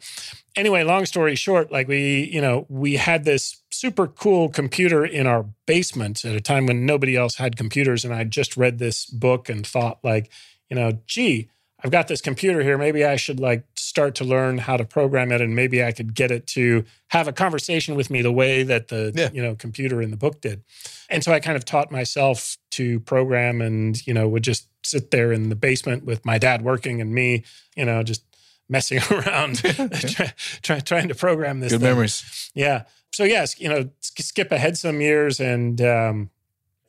anyway, 0.56 0.84
long 0.84 1.06
story 1.06 1.34
short, 1.34 1.72
like 1.72 1.88
we, 1.88 2.30
you 2.32 2.40
know, 2.40 2.66
we 2.68 2.94
had 2.94 3.24
this 3.24 3.62
super 3.70 4.06
cool 4.06 4.48
computer 4.48 5.04
in 5.04 5.26
our 5.26 5.44
basement 5.66 6.24
at 6.24 6.36
a 6.36 6.40
time 6.40 6.66
when 6.66 6.86
nobody 6.86 7.16
else 7.16 7.36
had 7.36 7.56
computers. 7.56 8.04
And 8.04 8.14
I 8.14 8.24
just 8.24 8.56
read 8.56 8.78
this 8.78 9.06
book 9.06 9.48
and 9.48 9.66
thought, 9.66 9.98
like, 10.04 10.30
you 10.70 10.76
know, 10.76 10.98
gee, 11.06 11.48
I've 11.84 11.90
got 11.90 12.08
this 12.08 12.20
computer 12.20 12.62
here. 12.62 12.78
Maybe 12.78 13.04
I 13.04 13.16
should 13.16 13.40
like 13.40 13.64
start 13.76 14.14
to 14.16 14.24
learn 14.24 14.58
how 14.58 14.76
to 14.76 14.84
program 14.84 15.32
it 15.32 15.40
and 15.40 15.54
maybe 15.56 15.82
I 15.84 15.92
could 15.92 16.14
get 16.14 16.30
it 16.30 16.46
to 16.48 16.84
have 17.08 17.26
a 17.28 17.32
conversation 17.32 17.94
with 17.96 18.08
me 18.10 18.22
the 18.22 18.32
way 18.32 18.62
that 18.62 18.88
the, 18.88 19.12
Yeah. 19.14 19.30
you 19.32 19.42
know, 19.42 19.54
computer 19.54 20.00
in 20.00 20.10
the 20.10 20.16
book 20.16 20.40
did. 20.40 20.62
And 21.10 21.22
so 21.24 21.32
I 21.32 21.40
kind 21.40 21.56
of 21.56 21.64
taught 21.64 21.90
myself 21.90 22.56
to 22.72 23.00
program 23.00 23.60
and, 23.60 24.04
you 24.06 24.14
know, 24.14 24.28
would 24.28 24.44
just 24.44 24.68
sit 24.84 25.10
there 25.10 25.32
in 25.32 25.48
the 25.48 25.56
basement 25.56 26.04
with 26.04 26.24
my 26.24 26.38
dad 26.38 26.62
working 26.62 27.00
and 27.00 27.12
me, 27.12 27.44
you 27.76 27.84
know, 27.84 28.02
just 28.02 28.24
messing 28.68 29.00
around, 29.10 29.56
try, 29.58 30.32
try, 30.62 30.80
trying 30.80 31.08
to 31.08 31.14
program 31.14 31.60
this. 31.60 31.72
Good 31.72 31.80
thing. 31.80 31.90
memories. 31.90 32.50
Yeah. 32.54 32.84
So 33.12 33.24
yes, 33.24 33.60
you 33.60 33.68
know, 33.68 33.90
sk- 34.00 34.20
skip 34.22 34.52
ahead 34.52 34.78
some 34.78 35.02
years, 35.02 35.38
and 35.38 35.78
um, 35.82 36.30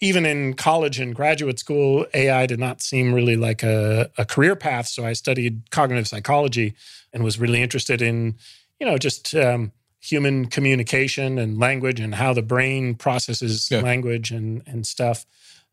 even 0.04 0.26
in 0.26 0.54
college 0.54 1.00
and 1.00 1.16
graduate 1.16 1.60
school, 1.60 2.06
AI 2.14 2.46
did 2.46 2.60
not 2.60 2.82
seem 2.82 3.14
really 3.14 3.38
like 3.38 3.64
a, 3.64 4.12
a 4.18 4.26
career 4.26 4.56
path. 4.56 4.88
So 4.88 5.06
I 5.06 5.14
studied 5.14 5.72
cognitive 5.72 6.08
psychology 6.08 6.74
and 7.14 7.24
was 7.24 7.40
really 7.40 7.62
interested 7.62 8.02
in, 8.02 8.36
you 8.80 8.86
know, 8.86 8.98
just 8.98 9.34
um, 9.34 9.72
human 10.02 10.48
communication 10.48 11.38
and 11.38 11.58
language 11.58 12.00
and 12.02 12.16
how 12.16 12.34
the 12.34 12.42
brain 12.42 12.96
processes 12.96 13.70
Yeah. 13.72 13.82
language 13.82 14.30
and 14.32 14.62
and 14.68 14.86
stuff. 14.86 15.26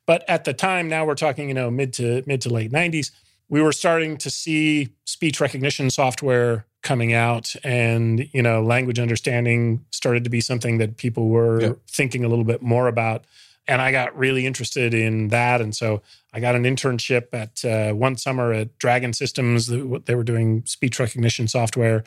But 0.07 0.21
at 0.29 0.45
the 0.45 0.55
time, 0.55 0.89
now 0.89 1.05
we're 1.05 1.17
talking, 1.27 1.49
you 1.49 1.55
know, 1.55 1.71
mid 1.71 1.93
to 1.95 2.23
mid 2.27 2.41
to 2.43 2.51
late 2.51 2.71
'90s 2.73 3.11
we 3.53 3.61
were 3.61 3.73
starting 3.73 4.17
to 4.17 4.31
see 4.31 4.91
speech 5.07 5.41
recognition 5.41 5.91
software 5.91 6.67
coming 6.83 7.13
out 7.13 7.57
and 7.65 8.29
you 8.33 8.41
know 8.47 8.63
language 8.63 9.01
understanding 9.01 9.85
started 9.91 10.23
to 10.23 10.31
be 10.31 10.41
something 10.41 10.79
that 10.79 10.97
people 10.97 11.29
were 11.29 11.61
Yeah. 11.61 11.73
thinking 11.89 12.25
a 12.25 12.29
little 12.29 12.45
bit 12.45 12.63
more 12.63 12.87
about 12.87 13.25
and 13.69 13.81
i 13.81 13.91
got 13.93 14.17
really 14.17 14.47
interested 14.47 14.95
in 14.95 15.29
that 15.29 15.61
and 15.61 15.75
so 15.77 16.03
i 16.33 16.41
got 16.41 16.55
an 16.55 16.65
internship 16.65 17.27
at 17.33 17.65
uh, 17.65 17.93
one 17.95 18.17
summer 18.17 18.53
at 18.53 18.77
dragon 18.79 19.13
systems 19.13 19.67
they 19.67 19.83
they 20.07 20.15
were 20.15 20.25
doing 20.25 20.63
speech 20.67 20.99
recognition 20.99 21.47
software 21.49 22.03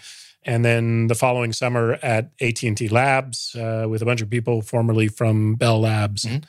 and 0.45 0.65
then 0.65 1.07
the 1.07 1.15
following 1.15 1.53
summer 1.53 1.93
at 2.03 2.29
AT&T 2.41 2.89
Labs 2.89 3.55
uh, 3.55 3.85
with 3.87 4.01
a 4.01 4.05
bunch 4.05 4.21
of 4.21 4.29
people 4.29 4.61
formerly 4.61 5.07
from 5.07 5.55
Bell 5.55 5.79
Labs. 5.79 6.25
Mhm. 6.25 6.43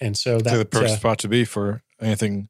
And 0.00 0.16
so 0.16 0.38
That's 0.40 0.50
that 0.50 0.58
the 0.58 0.64
perfect 0.64 0.90
uh, 0.94 0.96
spot 0.96 1.18
to 1.20 1.28
be 1.28 1.44
for 1.44 1.80
anything 2.00 2.48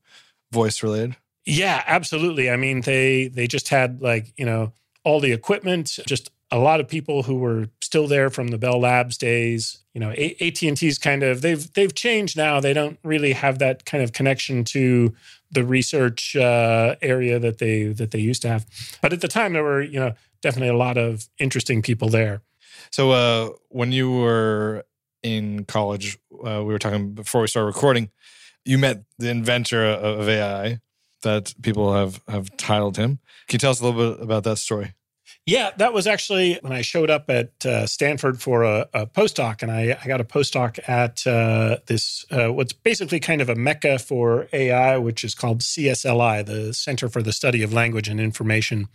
voice 0.53 0.83
related. 0.83 1.17
yeah, 1.45 1.83
absolutely. 1.87 2.49
I 2.49 2.57
mean, 2.57 2.81
they 2.81 3.29
they 3.29 3.47
just 3.47 3.69
had 3.69 4.01
like, 4.01 4.33
you 4.39 4.47
know, 4.47 4.73
all 5.05 5.21
the 5.21 5.33
equipment, 5.33 5.99
just 6.07 6.31
a 6.51 6.59
lot 6.59 6.81
of 6.81 6.89
people 6.89 7.25
who 7.25 7.37
were 7.37 7.67
still 7.81 8.07
there 8.07 8.31
from 8.31 8.49
the 8.49 8.59
Bell 8.59 8.81
Labs 8.81 9.17
days. 9.17 9.79
You 9.95 10.01
know, 10.01 10.11
AT&T's 10.11 10.99
kind 10.99 11.23
of 11.23 11.43
they've 11.43 11.73
they've 11.73 11.95
changed 11.95 12.37
now. 12.37 12.61
They 12.61 12.73
don't 12.73 12.99
really 13.03 13.33
have 13.33 13.59
that 13.59 13.85
kind 13.85 14.05
of 14.05 14.13
connection 14.13 14.65
to 14.65 15.15
the 15.51 15.65
research 15.65 16.37
uh, 16.37 16.97
area 17.03 17.39
that 17.39 17.59
they 17.59 17.85
that 17.85 18.11
they 18.11 18.21
used 18.21 18.43
to 18.43 18.49
have. 18.49 18.67
But 19.01 19.13
at 19.13 19.21
the 19.21 19.29
time 19.29 19.55
there 19.55 19.65
were, 19.65 19.83
you 19.83 19.99
know, 19.99 20.15
definitely 20.43 20.69
a 20.69 20.77
lot 20.77 20.97
of 20.97 21.29
interesting 21.39 21.83
people 21.83 22.09
there. 22.09 22.43
So 22.91 23.11
uh, 23.11 23.51
when 23.69 23.93
you 23.93 24.11
were 24.13 24.85
in 25.23 25.65
college, 25.65 26.19
uh, 26.33 26.63
we 26.65 26.73
were 26.73 26.79
talking 26.79 27.13
before 27.13 27.41
we 27.41 27.49
started 27.49 27.67
recording. 27.67 28.11
You 28.65 28.79
met 28.79 29.05
the 29.19 29.31
inventor 29.31 29.85
of 29.85 30.29
AI 30.29 30.81
that 31.23 31.55
people 31.63 31.93
have 31.95 32.23
have 32.29 32.57
titled 32.57 32.97
him. 32.97 33.19
Can 33.49 33.55
you 33.55 33.59
tell 33.59 33.71
us 33.71 33.81
a 33.81 33.87
little 33.87 34.15
bit 34.15 34.23
about 34.23 34.45
that 34.45 34.59
story? 34.59 34.93
Yeah, 35.47 35.71
that 35.77 35.93
was 35.93 36.09
actually 36.09 36.59
when 36.61 36.73
I 36.73 36.83
showed 36.83 37.09
up 37.09 37.31
at 37.31 37.65
uh, 37.65 37.87
Stanford 37.87 38.43
for 38.43 38.65
a, 38.65 38.89
a 38.93 39.07
postdoc, 39.07 39.63
and 39.63 39.71
I, 39.71 39.97
I 40.03 40.09
got 40.09 40.21
a 40.21 40.25
postdoc 40.25 40.81
at 40.89 41.25
uh, 41.25 41.79
this 41.87 42.27
uh, 42.33 42.53
what's 42.53 42.73
basically 42.73 43.21
kind 43.21 43.41
of 43.41 43.49
a 43.49 43.55
mecca 43.55 44.01
for 44.01 44.49
AI, 44.53 44.99
which 44.99 45.23
is 45.23 45.37
called 45.37 45.61
CSLI, 45.61 46.45
the 46.45 46.75
Center 46.75 47.09
for 47.09 47.23
the 47.23 47.33
Study 47.33 47.63
of 47.63 47.73
Language 47.73 48.09
and 48.09 48.19
Information. 48.19 48.89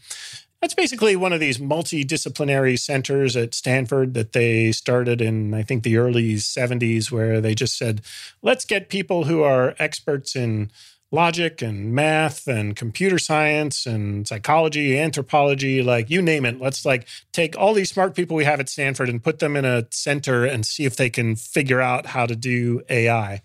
That's 0.59 0.73
basically 0.75 1.15
one 1.15 1.31
of 1.31 1.39
these 1.39 1.57
multidisciplinary 1.57 2.77
centers 2.77 3.37
at 3.37 3.55
Stanford 3.55 4.13
that 4.13 4.33
they 4.33 4.73
started 4.73 5.21
in, 5.21 5.53
I 5.53 5.63
think, 5.63 5.83
the 5.83 5.97
early 5.97 6.35
70s, 6.35 7.11
where 7.11 7.39
they 7.39 7.55
just 7.55 7.77
said, 7.77 8.01
let's 8.43 8.65
get 8.65 8.89
people 8.89 9.23
who 9.23 9.41
are 9.41 9.73
experts 9.79 10.35
in 10.35 10.69
logic 11.11 11.61
and 11.61 11.93
math 11.93 12.47
and 12.47 12.75
computer 12.75 13.19
science 13.19 13.85
and 13.85 14.27
psychology, 14.27 14.97
anthropology, 14.97 15.83
like 15.83 16.09
you 16.09 16.21
name 16.21 16.45
it. 16.45 16.59
Let's 16.59 16.85
like 16.85 17.07
take 17.33 17.57
all 17.57 17.73
these 17.73 17.89
smart 17.89 18.15
people 18.15 18.37
we 18.37 18.45
have 18.45 18.59
at 18.59 18.69
Stanford 18.69 19.09
and 19.09 19.21
put 19.21 19.39
them 19.39 19.55
in 19.57 19.65
a 19.65 19.85
center 19.91 20.45
and 20.45 20.65
see 20.65 20.85
if 20.85 20.95
they 20.95 21.09
can 21.09 21.35
figure 21.35 21.81
out 21.81 22.05
how 22.05 22.25
to 22.25 22.35
do 22.35 22.81
AI. 22.89 23.41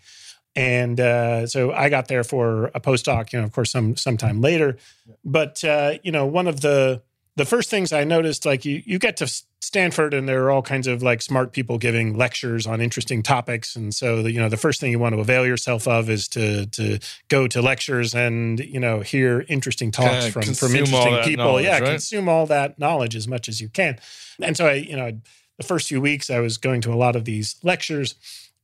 And 0.54 0.98
uh, 0.98 1.46
so 1.46 1.72
I 1.72 1.90
got 1.90 2.08
there 2.08 2.24
for 2.24 2.66
a 2.74 2.80
postdoc, 2.80 3.32
you 3.32 3.38
know, 3.40 3.44
of 3.44 3.52
course, 3.52 3.70
some 3.70 3.94
sometime 3.96 4.40
later. 4.40 4.78
But 5.24 5.62
uh, 5.64 5.98
you 6.02 6.12
know, 6.12 6.24
one 6.24 6.46
of 6.46 6.62
the 6.62 7.02
the 7.36 7.44
first 7.44 7.68
things 7.70 7.92
I 7.92 8.04
noticed, 8.04 8.46
like 8.46 8.64
you 8.64 8.82
you 8.84 8.98
get 8.98 9.18
to 9.18 9.30
Stanford 9.60 10.14
and 10.14 10.28
there 10.28 10.44
are 10.44 10.50
all 10.50 10.62
kinds 10.62 10.86
of 10.86 11.02
like 11.02 11.20
smart 11.20 11.52
people 11.52 11.76
giving 11.76 12.16
lectures 12.16 12.66
on 12.66 12.80
interesting 12.80 13.22
topics, 13.22 13.76
and 13.76 13.94
so 13.94 14.22
the, 14.22 14.32
you 14.32 14.40
know 14.40 14.48
the 14.48 14.56
first 14.56 14.80
thing 14.80 14.90
you 14.90 14.98
want 14.98 15.14
to 15.14 15.20
avail 15.20 15.46
yourself 15.46 15.86
of 15.86 16.08
is 16.08 16.28
to 16.28 16.66
to 16.66 16.98
go 17.28 17.46
to 17.46 17.60
lectures 17.60 18.14
and 18.14 18.60
you 18.60 18.80
know 18.80 19.00
hear 19.00 19.44
interesting 19.48 19.90
talks 19.90 20.08
Kinda 20.08 20.30
from 20.32 20.54
from 20.54 20.74
interesting 20.74 21.22
people. 21.24 21.60
yeah, 21.60 21.78
right? 21.78 21.84
consume 21.90 22.28
all 22.28 22.46
that 22.46 22.78
knowledge 22.78 23.14
as 23.14 23.28
much 23.28 23.48
as 23.48 23.60
you 23.60 23.68
can. 23.68 23.98
And 24.40 24.56
so 24.56 24.66
I, 24.66 24.74
you 24.74 24.96
know, 24.96 25.12
the 25.58 25.64
first 25.64 25.88
few 25.88 26.00
weeks 26.00 26.30
I 26.30 26.40
was 26.40 26.56
going 26.56 26.80
to 26.82 26.92
a 26.92 26.96
lot 26.96 27.16
of 27.16 27.24
these 27.26 27.56
lectures, 27.62 28.14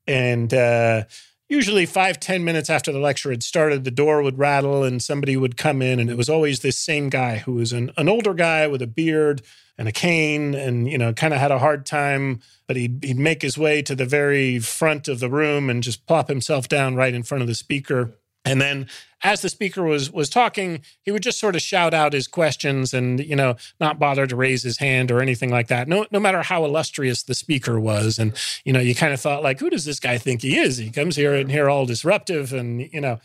and 0.06 0.52
uh, 0.54 1.04
usually 1.52 1.84
five 1.84 2.18
ten 2.18 2.42
minutes 2.44 2.70
after 2.70 2.90
the 2.90 2.98
lecture 2.98 3.30
had 3.30 3.42
started, 3.42 3.84
the 3.84 3.90
door 3.90 4.22
would 4.22 4.38
rattle 4.38 4.82
and 4.82 5.02
somebody 5.02 5.36
would 5.36 5.58
come 5.58 5.82
in, 5.82 6.00
and 6.00 6.08
it 6.08 6.16
was 6.16 6.30
always 6.30 6.60
this 6.60 6.78
same 6.78 7.10
guy 7.10 7.36
who 7.36 7.52
was 7.52 7.72
an, 7.72 7.92
an 7.98 8.08
older 8.08 8.32
guy 8.32 8.66
with 8.66 8.80
a 8.80 8.86
beard 8.86 9.42
and 9.76 9.86
a 9.86 9.92
cane, 9.92 10.54
and 10.54 10.88
you 10.88 10.96
know, 10.96 11.12
kind 11.12 11.34
of 11.34 11.40
had 11.40 11.50
a 11.50 11.58
hard 11.58 11.84
time, 11.84 12.40
but 12.66 12.76
he'd 12.76 13.04
he'd 13.04 13.18
make 13.18 13.42
his 13.42 13.58
way 13.58 13.82
to 13.82 13.94
the 13.94 14.06
very 14.06 14.58
front 14.58 15.08
of 15.08 15.20
the 15.20 15.28
room 15.28 15.68
and 15.68 15.82
just 15.82 16.06
plop 16.06 16.28
himself 16.28 16.68
down 16.68 16.94
right 16.94 17.14
in 17.14 17.22
front 17.22 17.42
of 17.42 17.48
the 17.48 17.54
speaker. 17.54 18.16
And 18.44 18.60
then 18.60 18.88
as 19.22 19.40
the 19.42 19.48
speaker 19.48 19.84
was 19.84 20.10
was 20.10 20.28
talking, 20.28 20.82
he 21.02 21.12
would 21.12 21.22
just 21.22 21.38
sort 21.38 21.54
of 21.54 21.62
shout 21.62 21.94
out 21.94 22.12
his 22.12 22.26
questions 22.26 22.92
and 22.92 23.20
you 23.20 23.36
know 23.36 23.56
not 23.80 23.98
bother 23.98 24.26
to 24.26 24.36
raise 24.36 24.62
his 24.62 24.78
hand 24.78 25.10
or 25.10 25.20
anything 25.20 25.50
like 25.50 25.68
that. 25.68 25.88
No 25.88 26.06
no 26.10 26.18
matter 26.18 26.42
how 26.42 26.64
illustrious 26.64 27.22
the 27.22 27.34
speaker 27.34 27.78
was, 27.78 28.18
and 28.18 28.32
you 28.64 28.72
know 28.72 28.80
you 28.80 28.94
kind 28.94 29.12
of 29.12 29.20
thought 29.20 29.42
like, 29.42 29.60
who 29.60 29.70
does 29.70 29.84
this 29.84 30.00
guy 30.00 30.18
think 30.18 30.42
he 30.42 30.58
is? 30.58 30.76
He 30.76 30.90
comes 30.90 31.16
here 31.16 31.34
and 31.34 31.50
here 31.50 31.68
all 31.68 31.86
disruptive, 31.86 32.52
and 32.52 32.92
you 32.92 33.00
know. 33.00 33.20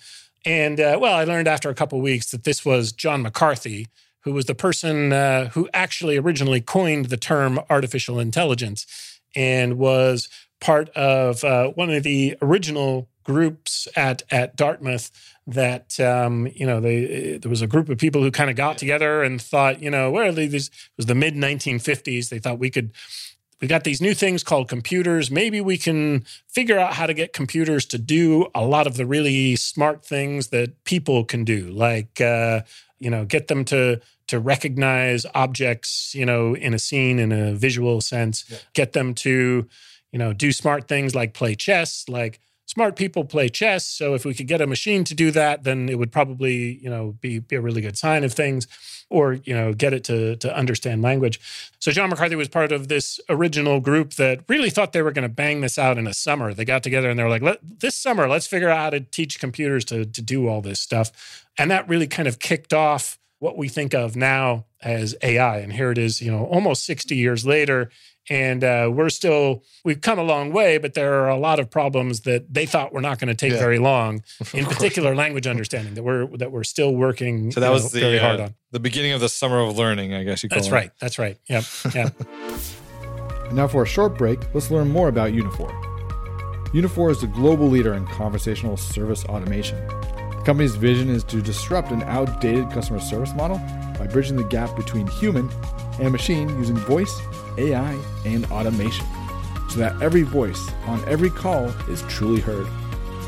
And 0.45 0.79
uh, 0.79 0.97
well, 1.01 1.15
I 1.15 1.23
learned 1.23 1.47
after 1.47 1.69
a 1.69 1.75
couple 1.75 1.99
weeks 1.99 2.31
that 2.31 2.43
this 2.43 2.63
was 2.63 2.93
John 2.93 3.23
McCarthy, 3.23 3.87
who 4.21 4.31
was 4.31 4.45
the 4.45 4.55
person 4.55 5.11
uh, 5.11 5.49
who 5.49 5.67
actually 5.73 6.15
originally 6.15 6.61
coined 6.61 7.05
the 7.05 7.17
term 7.17 7.59
artificial 7.69 8.19
intelligence, 8.19 9.19
and 9.35 9.77
was 9.77 10.29
part 10.59 10.89
of 10.89 11.43
uh, 11.43 11.69
one 11.69 11.89
of 11.89 12.03
the 12.03 12.37
original 12.41 13.09
groups 13.27 13.87
at 13.95 14.23
at 14.31 14.55
Dartmouth 14.55 15.11
that 15.45 15.99
um, 15.99 16.47
you 16.55 16.65
know 16.65 16.79
they 16.79 17.37
there 17.41 17.49
was 17.49 17.61
a 17.61 17.67
group 17.67 17.89
of 17.89 17.97
people 17.97 18.21
who 18.23 18.31
kind 18.31 18.49
of 18.49 18.55
got 18.55 18.77
together 18.77 19.21
and 19.21 19.41
thought 19.41 19.81
you 19.81 19.91
know 19.91 20.09
where 20.09 20.25
are 20.29 20.31
these 20.31 20.67
it 20.67 20.71
was 20.97 21.05
the 21.05 21.15
mid 21.15 21.35
1950s 21.35 22.29
they 22.29 22.39
thought 22.39 22.57
we 22.57 22.69
could 22.69 22.91
we 23.61 23.67
got 23.67 23.83
these 23.83 23.99
new 24.01 24.13
things 24.13 24.43
called 24.43 24.69
computers. 24.69 25.31
Maybe 25.31 25.61
we 25.61 25.79
can 25.79 26.25
figure 26.47 26.77
out 26.77 26.93
how 26.93 27.07
to 27.07 27.13
get 27.15 27.33
computers 27.33 27.85
to 27.87 27.97
do 27.97 28.45
a 28.53 28.63
lot 28.63 28.85
of 28.85 28.97
the 28.97 29.05
really 29.05 29.55
smart 29.55 30.05
things 30.05 30.49
that 30.49 30.83
people 30.83 31.25
can 31.25 31.43
do 31.43 31.69
like 31.71 32.21
uh, 32.21 32.61
you 32.99 33.09
know 33.09 33.25
get 33.25 33.47
them 33.47 33.65
to 33.65 33.99
to 34.27 34.39
recognize 34.39 35.25
objects 35.33 36.13
you 36.15 36.25
know 36.25 36.55
in 36.55 36.73
a 36.73 36.79
scene 36.79 37.19
in 37.19 37.31
a 37.31 37.53
visual 37.55 37.99
sense 38.01 38.45
Yeah. 38.47 38.57
get 38.73 38.93
them 38.93 39.13
to 39.15 39.67
you 40.11 40.19
know 40.19 40.33
do 40.33 40.51
smart 40.51 40.87
things 40.87 41.15
like 41.15 41.33
play 41.33 41.55
chess 41.55 42.05
like 42.07 42.39
smart 42.67 42.95
people 42.95 43.25
play 43.25 43.49
chess 43.49 43.85
so 43.85 44.13
if 44.13 44.23
we 44.23 44.33
could 44.33 44.47
get 44.47 44.61
a 44.61 44.67
machine 44.67 45.03
to 45.03 45.15
do 45.15 45.31
that 45.31 45.63
then 45.63 45.89
it 45.89 45.97
would 45.97 46.11
probably 46.11 46.77
you 46.81 46.89
know 46.89 47.15
be, 47.19 47.39
be 47.39 47.55
a 47.55 47.61
really 47.61 47.81
good 47.81 47.97
sign 47.97 48.23
of 48.23 48.33
things 48.33 48.67
or 49.09 49.33
you 49.33 49.53
know 49.53 49.73
get 49.73 49.93
it 49.93 50.03
to 50.03 50.35
to 50.37 50.55
understand 50.55 51.01
language. 51.01 51.39
So 51.79 51.91
john 51.91 52.09
mccarthy 52.09 52.35
was 52.35 52.47
part 52.47 52.71
of 52.71 52.87
this 52.87 53.19
original 53.29 53.79
group 53.79 54.13
that 54.15 54.43
really 54.47 54.69
thought 54.69 54.93
they 54.93 55.01
were 55.01 55.11
going 55.11 55.23
to 55.23 55.33
bang 55.33 55.61
this 55.61 55.77
out 55.77 55.97
in 55.97 56.07
a 56.07 56.13
summer. 56.13 56.53
They 56.53 56.65
got 56.65 56.83
together 56.83 57.09
and 57.09 57.17
they 57.17 57.23
were 57.23 57.29
like 57.29 57.59
this 57.61 57.95
summer 57.95 58.27
let's 58.27 58.47
figure 58.47 58.69
out 58.69 58.77
how 58.77 58.89
to 58.91 58.99
teach 58.99 59.39
computers 59.39 59.85
to 59.85 60.05
to 60.05 60.21
do 60.21 60.47
all 60.47 60.61
this 60.61 60.79
stuff. 60.79 61.45
And 61.57 61.71
that 61.71 61.87
really 61.87 62.07
kind 62.07 62.27
of 62.27 62.39
kicked 62.39 62.73
off 62.73 63.17
what 63.39 63.57
we 63.57 63.67
think 63.67 63.93
of 63.93 64.15
now 64.15 64.65
as 64.81 65.15
ai 65.21 65.57
and 65.57 65.73
here 65.73 65.91
it 65.91 65.97
is 65.97 66.21
you 66.21 66.31
know 66.31 66.45
almost 66.45 66.85
60 66.85 67.15
years 67.15 67.45
later 67.45 67.89
and 68.29 68.63
uh, 68.63 68.89
we're 68.93 69.09
still 69.09 69.63
we've 69.85 70.01
come 70.01 70.19
a 70.19 70.23
long 70.23 70.51
way 70.51 70.77
but 70.77 70.93
there 70.93 71.13
are 71.23 71.29
a 71.29 71.37
lot 71.37 71.59
of 71.59 71.69
problems 71.69 72.21
that 72.21 72.53
they 72.53 72.65
thought 72.65 72.91
were 72.93 73.01
not 73.01 73.19
going 73.19 73.27
to 73.29 73.35
take 73.35 73.53
Yeah. 73.53 73.59
very 73.59 73.79
long 73.79 74.23
in 74.53 74.65
particular 74.65 75.15
language 75.15 75.47
understanding 75.47 75.93
that 75.95 76.03
we're 76.03 76.27
that 76.37 76.51
we're 76.51 76.63
still 76.63 76.93
working 76.95 77.51
So 77.51 77.59
that 77.59 77.71
was 77.71 77.83
know, 77.93 77.99
the 77.99 78.05
very 78.05 78.17
hard 78.19 78.39
uh, 78.39 78.43
on 78.43 78.55
the 78.71 78.79
beginning 78.79 79.13
of 79.13 79.21
the 79.21 79.29
summer 79.29 79.59
of 79.59 79.77
learning, 79.77 80.13
I 80.13 80.23
guess 80.23 80.43
you 80.43 80.49
call 80.49 80.57
it. 80.57 80.61
that's 80.61 80.67
it. 80.67 80.73
right 80.73 80.91
that's 80.99 81.19
right 81.19 81.37
yep 81.49 81.63
yeah 81.95 82.09
now, 83.53 83.65
for 83.67 83.83
a 83.83 83.85
short 83.87 84.17
break, 84.17 84.39
let's 84.53 84.69
learn 84.71 84.89
more 84.89 85.07
about 85.07 85.31
Uniphore. 85.31 85.71
Uniphore 86.73 87.11
is 87.11 87.21
the 87.21 87.27
global 87.27 87.67
leader 87.67 87.93
in 87.93 88.05
conversational 88.07 88.75
service 88.75 89.23
automation. 89.25 89.77
The 89.87 90.41
company's 90.45 90.75
vision 90.75 91.09
is 91.09 91.23
to 91.25 91.41
disrupt 91.41 91.91
an 91.91 92.03
outdated 92.03 92.69
customer 92.71 92.99
service 92.99 93.33
model 93.35 93.57
by 93.97 94.07
bridging 94.07 94.35
the 94.35 94.43
gap 94.43 94.75
between 94.75 95.07
human 95.07 95.49
and 96.01 96.11
machine 96.11 96.49
using 96.59 96.75
voice, 96.75 97.17
AI, 97.57 97.97
and 98.25 98.45
automation 98.47 99.05
so 99.69 99.79
that 99.79 100.01
every 100.01 100.23
voice 100.23 100.69
on 100.85 101.01
every 101.07 101.29
call 101.29 101.67
is 101.89 102.01
truly 102.03 102.41
heard. 102.41 102.67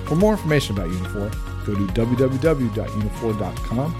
For 0.07 0.15
more 0.15 0.31
information 0.33 0.75
about 0.75 0.89
Uniphore, 0.89 1.31
go 1.65 1.75
to 1.75 1.85
www.uniphore.com, 1.93 3.95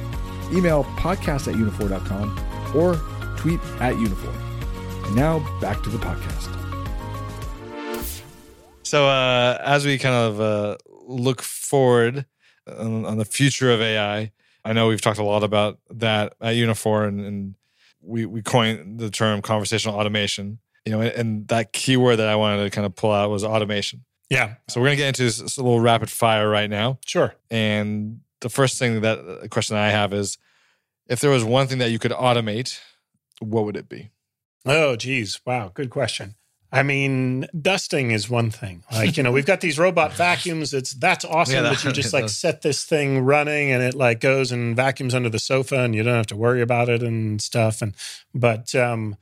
email 0.53 0.83
podcast 0.83 1.47
at 1.47 1.55
uniphore.com, 1.55 2.37
or 2.75 2.95
tweet 3.37 3.61
at 3.79 3.95
Uniphore. 3.95 4.35
And 5.05 5.15
now 5.15 5.39
back 5.59 5.81
to 5.83 5.89
the 5.89 5.97
podcast. 5.97 6.55
So 8.83 9.07
uh, 9.07 9.57
as 9.63 9.85
we 9.85 9.97
kind 9.99 10.15
of 10.15 10.41
uh, 10.41 10.77
look 11.05 11.43
forward 11.43 12.25
on, 12.67 13.05
on 13.05 13.17
the 13.17 13.25
future 13.25 13.71
of 13.71 13.81
AI, 13.81 14.31
I 14.65 14.73
know 14.73 14.87
we've 14.87 15.01
talked 15.01 15.19
a 15.19 15.23
lot 15.23 15.43
about 15.43 15.77
that 15.91 16.33
at 16.41 16.55
Uniphore, 16.55 17.07
and, 17.07 17.21
and 17.21 17.53
we 18.01 18.25
we 18.25 18.41
coined 18.41 18.99
the 18.99 19.09
term 19.09 19.41
conversational 19.41 19.95
automation. 19.95 20.59
You 20.85 20.93
know, 20.93 21.01
and, 21.01 21.47
that 21.49 21.73
keyword 21.73 22.17
that 22.17 22.29
I 22.29 22.35
wanted 22.35 22.63
to 22.63 22.69
kind 22.69 22.85
of 22.85 22.95
pull 22.95 23.11
out 23.11 23.29
was 23.29 23.43
automation. 23.43 24.05
yeah 24.29 24.55
So 24.67 24.79
we're 24.79 24.87
gonna 24.87 24.95
get 24.95 25.09
into 25.09 25.23
this, 25.23 25.37
this 25.37 25.57
little 25.57 25.79
rapid 25.79 26.09
fire 26.09 26.49
right 26.49 26.69
now, 26.69 26.99
sure 27.05 27.35
and 27.51 28.21
the 28.41 28.49
first 28.49 28.79
thing 28.79 29.01
that 29.01 29.19
uh, 29.19 29.47
question 29.49 29.75
I 29.75 29.89
have 29.89 30.13
is, 30.13 30.37
if 31.07 31.19
there 31.19 31.29
was 31.29 31.43
one 31.43 31.67
thing 31.67 31.79
that 31.79 31.91
you 31.91 31.99
could 31.99 32.11
automate, 32.11 32.79
what 33.39 33.65
would 33.65 33.75
it 33.75 33.89
be? 33.89 34.09
oh 34.65 34.95
geez 34.95 35.39
wow 35.45 35.71
good 35.73 35.89
question 35.89 36.35
I 36.71 36.83
mean, 36.83 37.47
dusting 37.59 38.11
is 38.11 38.29
one 38.29 38.51
thing. 38.51 38.83
Like, 38.91 39.17
you 39.17 39.23
know, 39.23 39.31
we've 39.31 39.45
got 39.45 39.59
these 39.61 39.79
robot 39.79 40.13
vacuums. 40.27 40.73
It's 40.73 40.93
that's 40.93 41.25
awesome 41.25 41.55
Yeah, 41.55 41.61
that, 41.63 41.77
that- 41.77 41.83
you 41.83 41.91
just 41.91 42.13
like 42.13 42.29
set 42.29 42.61
this 42.61 42.83
thing 42.85 43.21
running 43.21 43.71
and 43.71 43.81
it 43.81 43.95
like 43.95 44.19
goes 44.19 44.51
and 44.51 44.75
vacuums 44.75 45.15
under 45.15 45.29
the 45.29 45.39
sofa 45.39 45.79
and 45.79 45.95
you 45.95 46.03
don't 46.03 46.15
have 46.15 46.27
to 46.27 46.35
worry 46.35 46.61
about 46.61 46.87
it 46.89 47.01
and 47.01 47.41
stuff. 47.41 47.81
And 47.81 47.95
but 48.35 48.75
um 48.75 49.17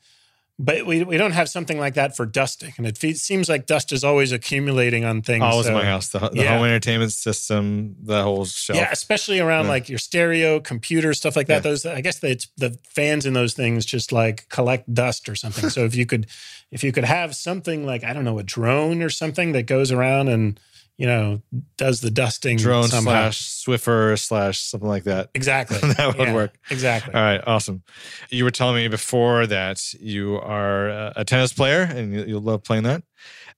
but 0.59 0.87
we, 0.87 1.03
we 1.03 1.17
don't 1.17 1.33
have 1.33 1.49
something 1.49 1.79
like 1.79 1.93
that 1.93 2.15
for 2.17 2.25
dusting. 2.25 2.73
And 2.77 2.87
it 2.87 2.97
fe- 2.97 3.13
seems 3.13 3.47
like 3.47 3.67
dust 3.67 3.91
is 3.91 4.03
always 4.03 4.31
accumulating 4.31 5.05
on 5.05 5.21
things. 5.21 5.43
Always 5.43 5.67
in 5.67 5.73
my 5.73 5.85
house. 5.85 6.09
The, 6.09 6.19
the 6.19 6.31
yeah. 6.43 6.57
home 6.57 6.65
entertainment 6.65 7.11
system, 7.11 7.95
the 8.01 8.23
whole 8.23 8.45
shelf. 8.45 8.77
Yeah, 8.77 8.89
especially 8.91 9.39
around 9.39 9.65
Yeah. 9.65 9.71
like 9.71 9.89
your 9.89 9.99
stereo, 9.99 10.59
computer, 10.59 11.13
stuff 11.13 11.35
like 11.35 11.45
that. 11.47 11.57
Yeah. 11.57 11.59
Those, 11.71 11.85
I 11.85 12.01
guess, 12.01 12.23
it's 12.23 12.47
the 12.57 12.77
fans 12.89 13.27
in 13.27 13.33
those 13.33 13.53
things 13.53 13.85
just 13.85 14.11
like 14.11 14.49
collect 14.49 14.91
dust 14.91 15.29
or 15.29 15.35
something. 15.35 15.69
so 15.69 15.85
if 15.85 15.95
you 15.95 16.07
could, 16.07 16.25
if 16.71 16.83
you 16.83 16.91
could 16.91 17.05
have 17.05 17.35
something 17.35 17.85
like 17.85 18.03
I 18.03 18.13
don't 18.13 18.25
know, 18.25 18.39
a 18.39 18.43
drone 18.43 19.03
or 19.03 19.09
something 19.09 19.51
that 19.51 19.63
goes 19.67 19.91
around 19.91 20.27
and 20.27 20.59
you 20.97 21.05
know 21.07 21.41
does 21.77 22.01
the 22.01 22.09
dusting 22.09 22.57
Drone 22.57 22.83
somehow. 22.87 23.29
slash 23.29 23.41
Swiffer 23.41 24.17
slash 24.19 24.59
something 24.59 24.89
like 24.89 25.03
that. 25.03 25.29
exactly 25.35 25.77
that 25.93 26.17
would 26.17 26.27
Yeah, 26.27 26.33
work. 26.33 26.57
exactly. 26.71 27.13
All 27.13 27.21
right, 27.21 27.41
awesome. 27.45 27.83
You 28.29 28.43
were 28.43 28.51
telling 28.51 28.75
me 28.77 28.87
before 28.87 29.45
that 29.47 29.93
you 29.93 30.35
are 30.39 30.89
a 31.15 31.23
tennis 31.25 31.53
player 31.53 31.81
and 31.83 32.13
you, 32.13 32.23
you 32.25 32.39
love 32.39 32.63
playing 32.63 32.83
that. 32.83 33.03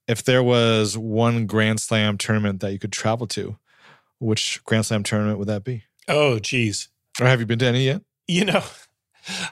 If 0.08 0.24
there 0.24 0.41
was 0.43 0.98
one 0.98 1.46
Grand 1.46 1.79
Slam 1.79 2.17
tournament 2.17 2.60
that 2.62 2.72
you 2.74 2.79
could 2.79 2.91
travel 2.91 3.27
to, 3.27 3.58
which 4.19 4.62
Grand 4.65 4.86
Slam 4.88 5.03
tournament 5.03 5.38
would 5.39 5.48
that 5.48 5.63
be? 5.63 5.84
Oh, 6.08 6.39
geez, 6.39 6.89
Or 7.22 7.27
have 7.27 7.39
you 7.39 7.46
been 7.46 7.60
to 7.60 7.65
any 7.67 7.86
yet? 7.86 8.01
you 8.27 8.46
know, 8.46 8.63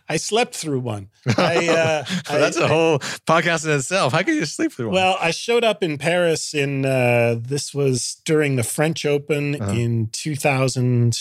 I 0.09 0.17
slept 0.17 0.55
through 0.55 0.79
one. 0.81 1.09
I, 1.37 1.67
uh, 1.69 2.05
I- 2.29 2.37
That's 2.37 2.57
a 2.57 2.67
whole 2.67 2.99
podcast 2.99 3.65
in 3.65 3.71
itself. 3.71 4.13
How 4.13 4.23
can 4.23 4.35
you 4.35 4.45
sleep 4.45 4.71
through 4.71 4.87
one? 4.87 4.95
Well, 4.95 5.17
I 5.19 5.31
showed 5.31 5.63
up 5.63 5.83
in 5.83 5.97
Paris 5.97 6.53
in 6.53 6.85
uh, 6.85 7.35
this 7.39 7.73
was 7.73 8.17
during 8.25 8.55
the 8.55 8.63
French 8.63 9.05
Open 9.05 9.61
Uh-huh. 9.61 9.71
in 9.73 10.07
2000. 10.11 11.17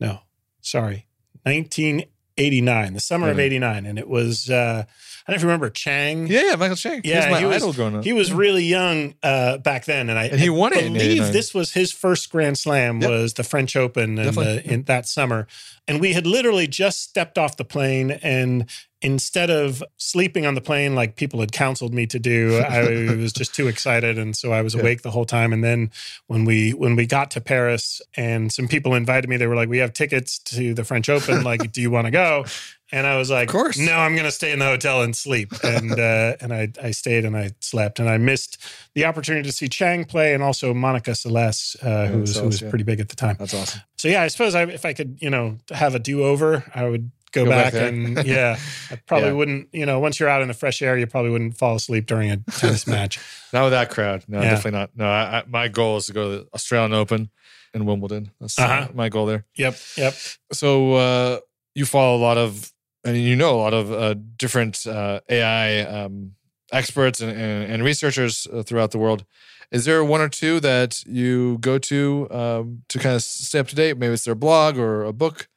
No, 0.00 0.20
sorry, 0.60 1.06
1989, 1.44 2.94
the 2.94 3.00
summer 3.00 3.30
of 3.30 3.36
Mhm. 3.36 3.40
'89, 3.40 3.86
and 3.86 3.98
it 3.98 4.08
was. 4.08 4.50
Uh, 4.50 4.84
I 5.26 5.32
don't 5.32 5.34
know 5.34 5.36
if 5.36 5.42
you 5.42 5.48
remember 5.48 5.70
Chang. 5.70 6.26
yeah, 6.26 6.50
yeah, 6.50 6.56
Michael 6.56 6.76
Chang. 6.76 7.00
Yeah, 7.02 7.22
He's 7.22 7.30
my 7.30 7.38
he 7.40 7.46
was- 7.46 7.56
idol 7.56 7.72
growing 7.72 7.96
up. 7.96 8.04
He 8.04 8.12
was 8.12 8.30
really 8.32 8.64
young 8.64 9.14
uh, 9.22 9.56
back 9.58 9.86
then, 9.86 10.10
and 10.10 10.18
I, 10.18 10.26
And 10.26 10.38
he 10.38 10.48
I 10.48 10.50
won 10.50 10.74
it 10.74 10.82
believe 10.82 11.00
89. 11.22 11.32
this 11.32 11.54
was 11.54 11.72
his 11.72 11.92
first 11.92 12.30
Grand 12.30 12.58
Slam. 12.58 13.00
Yep. 13.00 13.10
Was 13.10 13.32
the 13.34 13.42
French 13.44 13.74
Open 13.74 14.18
in, 14.18 14.34
the, 14.34 14.62
in 14.70 14.82
that 14.82 15.08
summer, 15.08 15.46
and 15.86 16.00
we 16.00 16.12
had 16.12 16.26
literally 16.26 16.66
just 16.66 17.02
stepped 17.02 17.38
off 17.38 17.56
the 17.56 17.64
plane, 17.64 18.12
and 18.22 18.68
instead 19.02 19.50
of 19.50 19.82
sleeping 19.98 20.46
on 20.46 20.54
the 20.54 20.60
plane 20.62 20.94
like 20.94 21.14
people 21.16 21.40
had 21.40 21.52
counseled 21.52 21.92
me 21.92 22.06
to 22.06 22.18
do, 22.18 22.56
I 22.58 23.14
was 23.20 23.32
just 23.32 23.54
too 23.54 23.68
excited, 23.68 24.18
and 24.18 24.34
so 24.34 24.52
I 24.52 24.62
was 24.62 24.74
Yeah. 24.74 24.80
awake 24.80 25.02
the 25.02 25.10
whole 25.10 25.26
time. 25.26 25.52
And 25.52 25.62
then 25.62 25.90
when 26.26 26.44
we 26.44 26.70
when 26.72 26.96
we 26.96 27.06
got 27.06 27.30
to 27.32 27.40
Paris, 27.40 28.00
and 28.16 28.50
some 28.52 28.66
people 28.68 28.94
invited 28.94 29.28
me, 29.28 29.36
they 29.36 29.46
were 29.46 29.56
like, 29.56 29.68
"We 29.68 29.78
have 29.78 29.92
tickets 29.92 30.38
to 30.40 30.72
the 30.74 30.84
French 30.84 31.08
Open. 31.08 31.42
Like, 31.44 31.70
do 31.72 31.80
you 31.82 31.90
want 31.90 32.06
to 32.06 32.10
go?" 32.10 32.44
And 32.92 33.06
I 33.06 33.16
was 33.16 33.30
like, 33.30 33.48
Of 33.48 33.52
course. 33.52 33.78
no, 33.78 33.92
I'm 33.96 34.12
going 34.14 34.26
to 34.26 34.30
stay 34.30 34.52
in 34.52 34.58
the 34.58 34.66
hotel 34.66 35.02
and 35.02 35.16
sleep. 35.16 35.52
And 35.64 35.92
uh, 35.98 36.36
and 36.40 36.52
I, 36.52 36.70
I 36.82 36.90
stayed 36.92 37.24
and 37.24 37.36
I 37.36 37.50
slept 37.60 37.98
and 37.98 38.08
I 38.08 38.18
missed 38.18 38.62
the 38.94 39.04
opportunity 39.06 39.48
to 39.48 39.52
see 39.52 39.68
Chang 39.68 40.04
play 40.04 40.34
and 40.34 40.42
also 40.42 40.74
Monica 40.74 41.12
Seles, 41.12 41.76
uh, 41.82 42.06
who 42.06 42.20
was, 42.20 42.36
who 42.36 42.46
was 42.46 42.60
yeah. 42.62 42.68
pretty 42.70 42.84
big 42.84 43.00
at 43.00 43.08
the 43.08 43.16
time. 43.16 43.36
That's 43.38 43.54
awesome. 43.54 43.80
So 43.96 44.08
yeah, 44.08 44.22
I 44.22 44.28
suppose 44.28 44.54
I, 44.54 44.64
if 44.64 44.84
I 44.84 44.92
could, 44.92 45.18
you 45.20 45.30
know, 45.30 45.56
have 45.70 45.94
a 45.94 45.98
do 45.98 46.22
over, 46.24 46.62
I 46.74 46.88
would 46.88 47.10
go, 47.32 47.44
Go 47.46 47.50
back 47.50 47.72
back, 47.72 47.82
and 47.82 48.24
yeah, 48.24 48.58
I 48.92 48.96
probably 49.06 49.30
Yeah. 49.30 49.34
wouldn't, 49.34 49.68
you 49.72 49.86
know, 49.86 49.98
once 49.98 50.20
you're 50.20 50.28
out 50.28 50.42
in 50.42 50.48
the 50.48 50.54
fresh 50.54 50.80
air, 50.82 50.96
you 50.96 51.06
probably 51.08 51.30
wouldn't 51.32 51.56
fall 51.56 51.74
asleep 51.74 52.06
during 52.06 52.30
a 52.30 52.36
tennis 52.36 52.86
match. 52.96 53.18
Not 53.52 53.64
with 53.64 53.72
that 53.72 53.90
crowd. 53.90 54.24
No, 54.28 54.40
Yeah. 54.42 54.50
definitely 54.50 54.78
not. 54.78 54.90
No, 54.94 55.06
I, 55.08 55.38
I, 55.38 55.44
my 55.48 55.66
goal 55.68 55.96
is 55.96 56.06
to 56.06 56.12
go 56.12 56.30
to 56.30 56.36
the 56.44 56.48
Australian 56.54 56.92
Open 56.92 57.30
and 57.72 57.86
Wimbledon. 57.86 58.30
That's 58.40 58.56
uh, 58.58 58.62
Uh-huh. 58.62 58.88
my 58.94 59.08
goal 59.08 59.26
there. 59.26 59.46
Yep, 59.56 59.76
yep. 59.96 60.14
So 60.52 60.94
uh, 60.94 61.40
you 61.74 61.86
follow 61.86 62.16
a 62.16 62.22
lot 62.22 62.36
of, 62.38 62.70
and 63.04 63.16
you 63.16 63.36
know 63.36 63.54
a 63.54 63.60
lot 63.60 63.74
of 63.74 63.92
uh, 63.92 64.14
different 64.36 64.86
uh, 64.86 65.20
AI 65.28 65.80
um, 65.80 66.32
experts 66.72 67.20
and, 67.20 67.30
and, 67.30 67.72
and 67.72 67.84
researchers 67.84 68.46
uh, 68.52 68.62
throughout 68.62 68.90
the 68.90 68.98
world. 68.98 69.24
Is 69.70 69.84
there 69.84 70.04
one 70.04 70.20
or 70.20 70.28
two 70.28 70.60
that 70.60 71.02
you 71.06 71.58
go 71.58 71.78
to 71.78 72.28
um, 72.30 72.82
to 72.88 72.98
kind 72.98 73.16
of 73.16 73.22
stay 73.22 73.58
up 73.58 73.68
to 73.68 73.74
date? 73.74 73.98
Maybe 73.98 74.12
it's 74.12 74.24
their 74.24 74.34
blog 74.34 74.78
or 74.78 75.04
a 75.04 75.12
book 75.12 75.48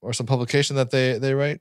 or 0.00 0.12
some 0.12 0.26
publication 0.26 0.76
that 0.76 0.90
they 0.90 1.18
they 1.18 1.34
write. 1.34 1.60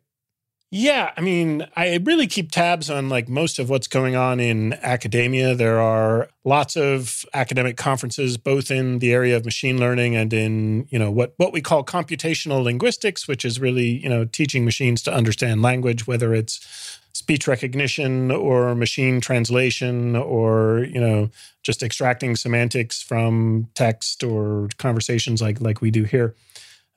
Yeah, 0.78 1.14
I 1.16 1.22
mean, 1.22 1.66
I 1.78 2.02
really 2.04 2.28
keep 2.28 2.52
tabs 2.52 2.90
on 2.90 3.08
like 3.08 3.30
most 3.30 3.60
of 3.60 3.70
what's 3.70 3.88
going 3.88 4.18
on 4.18 4.42
in 4.42 4.74
academia. 4.84 5.56
There 5.56 5.80
are 5.80 6.28
lots 6.44 6.76
of 6.76 7.24
academic 7.34 7.78
conferences, 7.78 8.36
both 8.36 8.70
in 8.70 9.00
the 9.00 9.14
area 9.14 9.38
of 9.38 9.46
machine 9.46 9.80
learning 9.80 10.18
and 10.18 10.34
in 10.34 10.86
you 10.90 11.00
know 11.00 11.10
what 11.10 11.34
what 11.38 11.54
we 11.54 11.62
call 11.62 11.86
computational 11.86 12.62
linguistics, 12.62 13.26
which 13.26 13.46
is 13.46 13.58
really 13.58 13.88
you 14.04 14.10
know 14.10 14.26
teaching 14.26 14.66
machines 14.66 15.02
to 15.04 15.14
understand 15.14 15.62
language, 15.62 16.08
whether 16.08 16.34
it's 16.34 17.00
speech 17.14 17.48
recognition 17.48 18.30
or 18.30 18.76
machine 18.76 19.22
translation 19.22 20.18
or 20.18 20.86
you 20.92 21.00
know 21.00 21.30
just 21.64 21.84
extracting 21.84 22.36
semantics 22.36 23.02
from 23.02 23.70
text 23.76 24.26
or 24.26 24.68
conversations 24.78 25.42
like 25.42 25.62
like 25.62 25.80
we 25.80 25.90
do 25.90 26.04
here. 26.04 26.36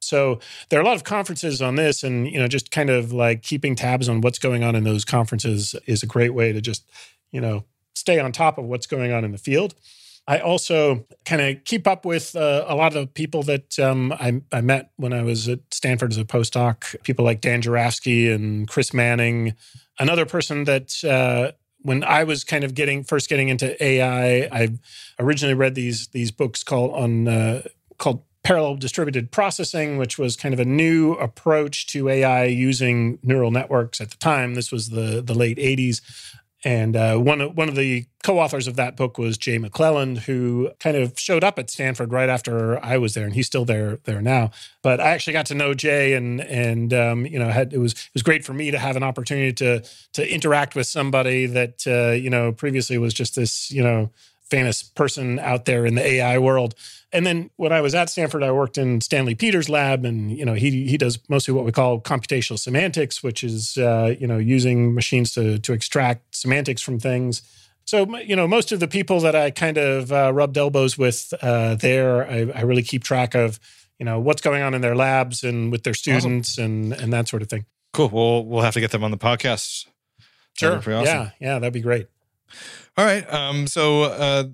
So 0.01 0.41
there 0.69 0.79
are 0.79 0.83
a 0.83 0.87
lot 0.87 0.97
of 0.97 1.05
conferences 1.05 1.61
on 1.61 1.75
this, 1.75 2.03
and 2.03 2.31
you 2.31 2.39
know, 2.39 2.49
just 2.49 2.71
kind 2.71 2.91
of 2.91 3.13
like 3.13 3.43
keeping 3.43 3.75
tabs 3.75 4.09
on 4.09 4.21
what's 4.21 4.39
going 4.39 4.65
on 4.65 4.75
in 4.75 4.85
those 4.85 5.05
conferences 5.05 5.75
is 5.87 6.03
a 6.03 6.07
great 6.07 6.35
way 6.35 6.53
to 6.53 6.61
just 6.61 6.89
you 7.31 7.41
know 7.41 7.65
stay 7.95 8.19
on 8.19 8.33
top 8.33 8.59
of 8.59 8.65
what's 8.65 8.87
going 8.87 9.13
on 9.13 9.25
in 9.25 9.33
the 9.33 9.39
field. 9.39 9.75
I 10.29 10.41
also 10.41 11.07
kind 11.25 11.41
of 11.41 11.65
keep 11.65 11.87
up 11.87 12.05
with 12.05 12.37
uh, 12.37 12.67
a 12.69 12.77
lot 12.77 12.95
of 12.95 13.15
people 13.15 13.43
that 13.45 13.79
um, 13.79 14.13
I, 14.13 14.43
I 14.53 14.61
met 14.61 14.91
when 14.97 15.15
I 15.15 15.23
was 15.23 15.49
at 15.49 15.61
Stanford 15.73 16.13
as 16.13 16.19
a 16.19 16.25
postdoc. 16.25 17.03
People 17.03 17.25
like 17.25 17.41
Dan 17.41 17.63
Jurafsky 17.63 18.33
and 18.33 18.69
Chris 18.69 18.93
Manning. 18.93 19.55
Another 19.99 20.27
person 20.27 20.65
that 20.65 21.03
uh, 21.03 21.53
when 21.81 22.05
I 22.05 22.25
was 22.25 22.45
kind 22.45 22.63
of 22.63 22.75
getting 22.75 23.05
first 23.05 23.31
getting 23.31 23.49
into 23.49 23.83
AI, 23.83 24.49
I 24.53 24.69
originally 25.19 25.55
read 25.55 25.75
these 25.75 26.09
these 26.09 26.31
books 26.31 26.63
called 26.63 26.93
on 26.93 27.27
uh, 27.27 27.63
called 27.97 28.23
parallel 28.43 28.77
distributed 28.77 29.31
processing, 29.31 29.99
which 29.99 30.19
was 30.19 30.37
kind 30.37 30.55
of 30.55 30.61
a 30.61 30.65
new 30.65 31.13
approach 31.15 31.87
to 31.89 32.09
AI 32.09 32.45
using 32.45 33.19
neural 33.23 33.51
networks 33.51 34.01
at 34.01 34.11
the 34.11 34.17
time. 34.17 34.55
This 34.55 34.73
was 34.73 34.91
the 34.91 35.23
the 35.23 35.35
late 35.35 35.59
'80s, 35.59 36.01
and 36.65 36.97
uh, 36.97 37.17
one 37.17 37.41
of 37.41 37.57
one 37.57 37.69
of 37.69 37.77
the 37.77 38.07
co-authors 38.25 38.67
of 38.67 38.75
that 38.77 38.97
book 38.97 39.17
was 39.17 39.39
Jay 39.39 39.59
McClelland, 39.59 40.19
who 40.19 40.71
kind 40.81 40.97
of 40.97 41.19
showed 41.19 41.45
up 41.45 41.59
at 41.59 41.71
Stanford 41.71 42.13
right 42.13 42.29
after 42.29 42.85
I 42.85 42.99
was 42.99 43.15
there, 43.15 43.25
and 43.25 43.35
he's 43.35 43.47
still 43.47 43.65
there 43.65 43.99
there 44.05 44.21
now. 44.21 44.51
But 44.83 45.01
I 45.01 45.11
actually 45.11 45.35
got 45.35 45.47
to 45.47 45.55
know 45.55 45.73
Jay, 45.75 46.15
and 46.15 46.41
and 46.41 46.93
um, 46.93 47.27
you 47.27 47.39
know 47.39 47.49
had 47.49 47.73
it 47.73 47.79
was 47.79 47.93
it 47.93 48.11
was 48.13 48.23
great 48.23 48.45
for 48.45 48.55
me 48.55 48.71
to 48.71 48.79
have 48.79 48.97
an 48.97 49.03
opportunity 49.03 49.53
to 49.55 49.85
to 50.15 50.33
interact 50.35 50.75
with 50.75 50.87
somebody 50.87 51.47
that 51.47 51.87
uh, 51.87 52.13
you 52.13 52.31
know 52.31 52.53
previously 52.53 52.99
was 52.99 53.15
just 53.15 53.37
this 53.37 53.71
you 53.71 53.83
know 53.83 54.11
famous 54.51 54.83
person 54.83 55.39
out 55.39 55.65
there 55.65 55.87
in 55.87 55.95
the 55.95 56.05
AI 56.05 56.39
world. 56.39 56.75
And 57.13 57.25
then 57.25 57.51
when 57.57 57.73
I 57.73 57.81
was 57.81 57.95
at 57.95 58.11
Stanford, 58.11 58.43
I 58.43 58.53
worked 58.53 58.77
in 58.77 59.01
Stanley 59.01 59.35
Peters' 59.35 59.69
lab, 59.69 60.05
and 60.05 60.31
you 60.31 60.45
know 60.45 60.55
he 60.55 60.87
he 60.87 60.99
does 60.99 61.19
mostly 61.29 61.55
what 61.55 61.65
we 61.65 61.73
call 61.73 62.01
computational 62.01 62.59
semantics, 62.59 63.23
which 63.23 63.43
is 63.43 63.79
uh, 63.79 64.15
you 64.19 64.27
know 64.27 64.37
using 64.39 64.95
machines 64.95 65.33
to 65.35 65.59
to 65.59 65.73
extract 65.73 66.35
semantics 66.35 66.83
from 66.83 66.99
things. 66.99 67.43
So 67.87 68.19
you 68.19 68.37
know 68.37 68.47
most 68.47 68.73
of 68.73 68.81
the 68.81 68.89
people 68.89 69.21
that 69.21 69.35
I 69.35 69.51
kind 69.51 69.79
of 69.79 70.13
uh, 70.13 70.33
rubbed 70.35 70.59
elbows 70.59 70.99
with 70.99 71.33
uh, 71.41 71.77
there, 71.77 72.29
I, 72.31 72.51
I 72.55 72.61
really 72.63 72.83
keep 72.83 73.05
track 73.05 73.35
of 73.35 73.59
you 73.99 74.05
know 74.05 74.21
what's 74.21 74.43
going 74.43 74.63
on 74.63 74.75
in 74.75 74.83
their 74.83 74.95
labs 74.95 75.43
and 75.43 75.73
with 75.73 75.85
their 75.85 75.95
students 75.95 76.59
and 76.59 76.93
and 76.93 77.11
that 77.13 77.29
sort 77.29 77.41
of 77.41 77.49
thing. 77.49 77.65
Cool. 77.95 78.11
Well, 78.11 78.45
we'll 78.45 78.63
have 78.63 78.75
to 78.75 78.81
get 78.81 78.91
them 78.91 79.03
on 79.03 79.11
the 79.11 79.19
podcast. 79.19 79.87
Pretty 80.59 80.93
awesome. 80.93 81.07
Yeah, 81.07 81.31
yeah, 81.41 81.59
that'd 81.59 81.73
be 81.73 81.81
great. 81.81 82.09
All 82.99 83.05
right. 83.05 83.33
Um, 83.33 83.69
so 83.69 84.03
uh, 84.03 84.45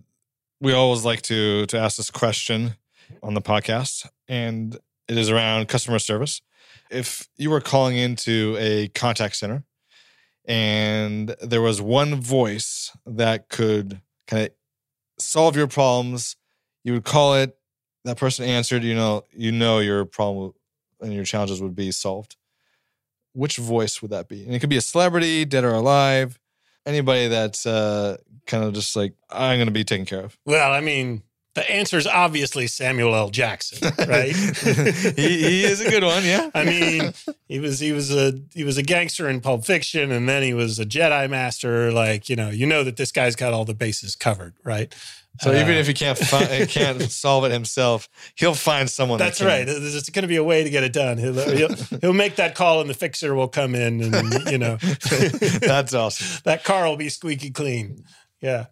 we 0.61 0.75
always 0.75 1.03
like 1.03 1.23
to 1.23 1.65
to 1.65 1.79
ask 1.79 1.97
this 1.97 2.11
question 2.11 2.75
on 3.23 3.33
the 3.33 3.41
podcast, 3.41 4.07
and 4.29 4.77
it 5.09 5.17
is 5.17 5.31
around 5.31 5.69
customer 5.69 5.99
service. 5.99 6.43
If 6.91 7.27
you 7.39 7.49
were 7.49 7.63
calling 7.63 7.97
into 7.97 8.55
a 8.61 8.89
contact 8.89 9.37
center 9.37 9.65
and 10.45 11.35
there 11.41 11.63
was 11.63 11.81
one 11.81 12.21
voice 12.21 12.95
that 13.07 13.49
could 13.49 14.03
kind 14.29 14.43
of 14.43 14.51
solve 15.19 15.57
your 15.57 15.67
problems, 15.67 16.37
you 16.83 16.93
would 16.93 17.05
call 17.05 17.37
it. 17.37 17.57
That 18.05 18.19
person 18.19 18.45
answered. 18.45 18.85
You 18.85 18.95
know, 18.95 19.23
you 19.33 19.53
know 19.53 19.79
your 19.79 20.05
problem 20.05 20.53
and 21.01 21.15
your 21.15 21.25
challenges 21.25 21.63
would 21.63 21.75
be 21.75 21.93
solved. 21.93 22.37
Which 23.33 23.57
voice 23.57 24.03
would 24.03 24.11
that 24.11 24.29
be? 24.29 24.45
And 24.45 24.55
it 24.55 24.59
could 24.59 24.69
be 24.69 24.77
a 24.77 24.83
celebrity, 24.83 25.47
dead 25.47 25.65
or 25.65 25.73
alive 25.73 26.39
anybody 26.87 27.29
that's 27.29 27.67
uh, 27.67 28.17
kind 28.47 28.65
of 28.65 28.73
just 28.75 28.97
like 28.97 29.15
I'm 29.31 29.59
going 29.59 29.67
to 29.67 29.73
be 29.73 29.85
taken 29.85 30.07
care 30.07 30.25
of. 30.25 30.39
Well, 30.45 30.73
I 30.73 30.81
mean, 30.81 31.23
the 31.55 31.71
answer 31.71 31.97
is 31.97 32.07
obviously 32.07 32.67
Samuel 32.67 33.15
L. 33.15 33.31
Jackson, 33.31 33.93
right? 34.09 34.35
he, 35.17 35.39
he 35.41 35.65
is 35.65 35.81
a 35.81 35.89
good 35.89 36.03
one, 36.03 36.25
yeah. 36.25 36.51
I 36.55 36.65
mean, 36.65 37.13
he 37.47 37.61
was 37.61 37.79
he 37.79 37.93
was 37.93 38.15
a 38.15 38.35
he 38.53 38.65
was 38.65 38.77
a 38.77 38.83
gangster 38.83 39.29
in 39.29 39.41
Pulp 39.41 39.65
Fiction, 39.65 40.11
and 40.11 40.29
then 40.29 40.43
he 40.43 40.53
was 40.53 40.79
a 40.79 40.85
Jedi 40.85 41.31
Master. 41.31 41.93
Like 41.93 42.29
you 42.29 42.37
know, 42.37 42.51
you 42.51 42.67
know 42.67 42.85
that 42.85 42.97
this 42.97 43.13
guy's 43.13 43.37
got 43.37 43.53
all 43.53 43.65
the 43.65 43.75
bases 43.75 44.17
covered, 44.17 44.55
right? 44.65 44.95
So 45.41 45.51
uh, 45.51 45.55
even 45.55 45.75
if 45.75 45.89
he 45.89 45.95
can't 45.95 46.17
fi- 46.17 46.67
can't 46.67 47.03
solve 47.11 47.45
it 47.45 47.51
himself, 47.51 48.09
he'll 48.37 48.55
find 48.55 48.89
someone. 48.89 49.19
That's 49.19 49.41
that 49.41 49.47
right. 49.47 49.67
There's 49.67 50.09
going 50.11 50.23
to 50.23 50.29
be 50.29 50.37
a 50.37 50.45
way 50.45 50.63
to 50.63 50.71
get 50.71 50.85
it 50.85 50.93
done. 50.93 51.19
He'll, 51.19 51.35
he'll, 51.35 51.75
he'll 52.01 52.13
make 52.13 52.37
that 52.37 52.55
call, 52.55 52.81
and 52.81 52.89
the 52.89 52.95
fixer 52.95 53.35
will 53.35 53.49
come 53.49 53.75
in, 53.75 54.01
and 54.01 54.51
you 54.51 54.59
know, 54.59 54.77
that's 55.61 55.93
awesome. 55.93 56.41
That 56.45 56.63
car 56.63 56.89
will 56.89 56.97
be 56.97 57.09
squeaky 57.09 57.51
clean. 57.51 58.05
Yeah. 58.45 58.67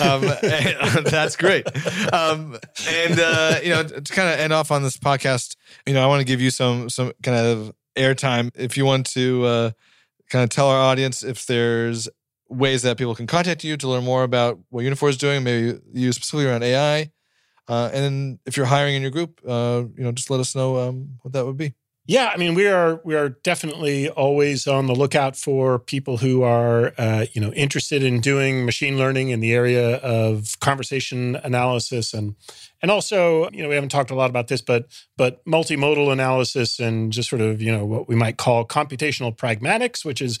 um, 0.00 0.24
and, 0.24 1.04
that's 1.06 1.36
great. 1.36 1.66
Um, 2.10 2.56
and 2.88 3.20
uh, 3.20 3.60
you 3.62 3.68
know, 3.68 3.82
to 3.84 4.12
kind 4.14 4.32
of 4.32 4.40
end 4.40 4.54
off 4.54 4.70
on 4.70 4.82
this 4.82 4.96
podcast, 4.96 5.56
you 5.86 5.92
know, 5.92 6.02
I 6.02 6.06
want 6.06 6.20
to 6.20 6.24
give 6.24 6.40
you 6.40 6.50
some 6.50 6.88
some 6.88 7.12
kind 7.22 7.36
of 7.36 7.74
airtime 7.96 8.50
if 8.54 8.78
you 8.78 8.86
want 8.86 9.04
to 9.10 9.44
uh, 9.44 9.70
kind 10.30 10.42
of 10.42 10.48
tell 10.48 10.70
our 10.70 10.80
audience 10.80 11.22
if 11.22 11.44
there's 11.44 12.08
ways 12.48 12.80
that 12.82 12.96
people 12.96 13.14
can 13.14 13.26
contact 13.26 13.62
you 13.62 13.76
to 13.76 13.88
learn 13.88 14.04
more 14.04 14.22
about 14.22 14.58
what 14.70 14.86
Uniphore 14.86 15.10
is 15.10 15.18
doing, 15.18 15.44
maybe 15.44 15.78
you 15.92 16.12
specifically 16.12 16.46
around 16.46 16.62
AI. 16.62 17.12
Uh, 17.68 17.90
and 17.92 18.38
if 18.46 18.56
you're 18.56 18.66
hiring 18.66 18.94
in 18.94 19.02
your 19.02 19.10
group, 19.10 19.38
uh, 19.46 19.84
you 19.96 20.02
know, 20.02 20.12
just 20.12 20.30
let 20.30 20.40
us 20.40 20.56
know 20.56 20.78
um, 20.78 21.10
what 21.20 21.34
that 21.34 21.44
would 21.44 21.58
be. 21.58 21.74
Yeah, 22.10 22.32
I 22.34 22.38
mean, 22.38 22.54
we 22.54 22.66
are 22.66 23.00
we 23.04 23.14
are 23.14 23.28
definitely 23.28 24.08
always 24.08 24.66
on 24.66 24.88
the 24.88 24.96
lookout 24.96 25.36
for 25.36 25.78
people 25.78 26.16
who 26.16 26.42
are 26.42 26.92
uh, 26.98 27.26
you 27.32 27.40
know 27.40 27.52
interested 27.52 28.02
in 28.02 28.20
doing 28.20 28.64
machine 28.64 28.98
learning 28.98 29.28
in 29.28 29.38
the 29.38 29.52
area 29.54 29.98
of 29.98 30.58
conversation 30.58 31.36
analysis. 31.44 32.12
And 32.12 32.34
and 32.82 32.90
also 32.90 33.48
you 33.52 33.62
know 33.62 33.68
we 33.68 33.76
haven't 33.76 33.90
talked 33.90 34.10
a 34.10 34.16
lot 34.16 34.28
about 34.28 34.48
this, 34.48 34.60
but 34.60 34.86
but 35.16 35.44
multimodal 35.44 36.10
analysis 36.10 36.80
and 36.80 37.12
just 37.12 37.30
sort 37.30 37.42
of 37.42 37.62
you 37.62 37.70
know 37.70 37.86
what 37.86 38.08
we 38.08 38.16
might 38.16 38.38
call 38.38 38.66
computational 38.66 39.32
pragmatics, 39.32 40.04
which 40.04 40.20
is 40.20 40.40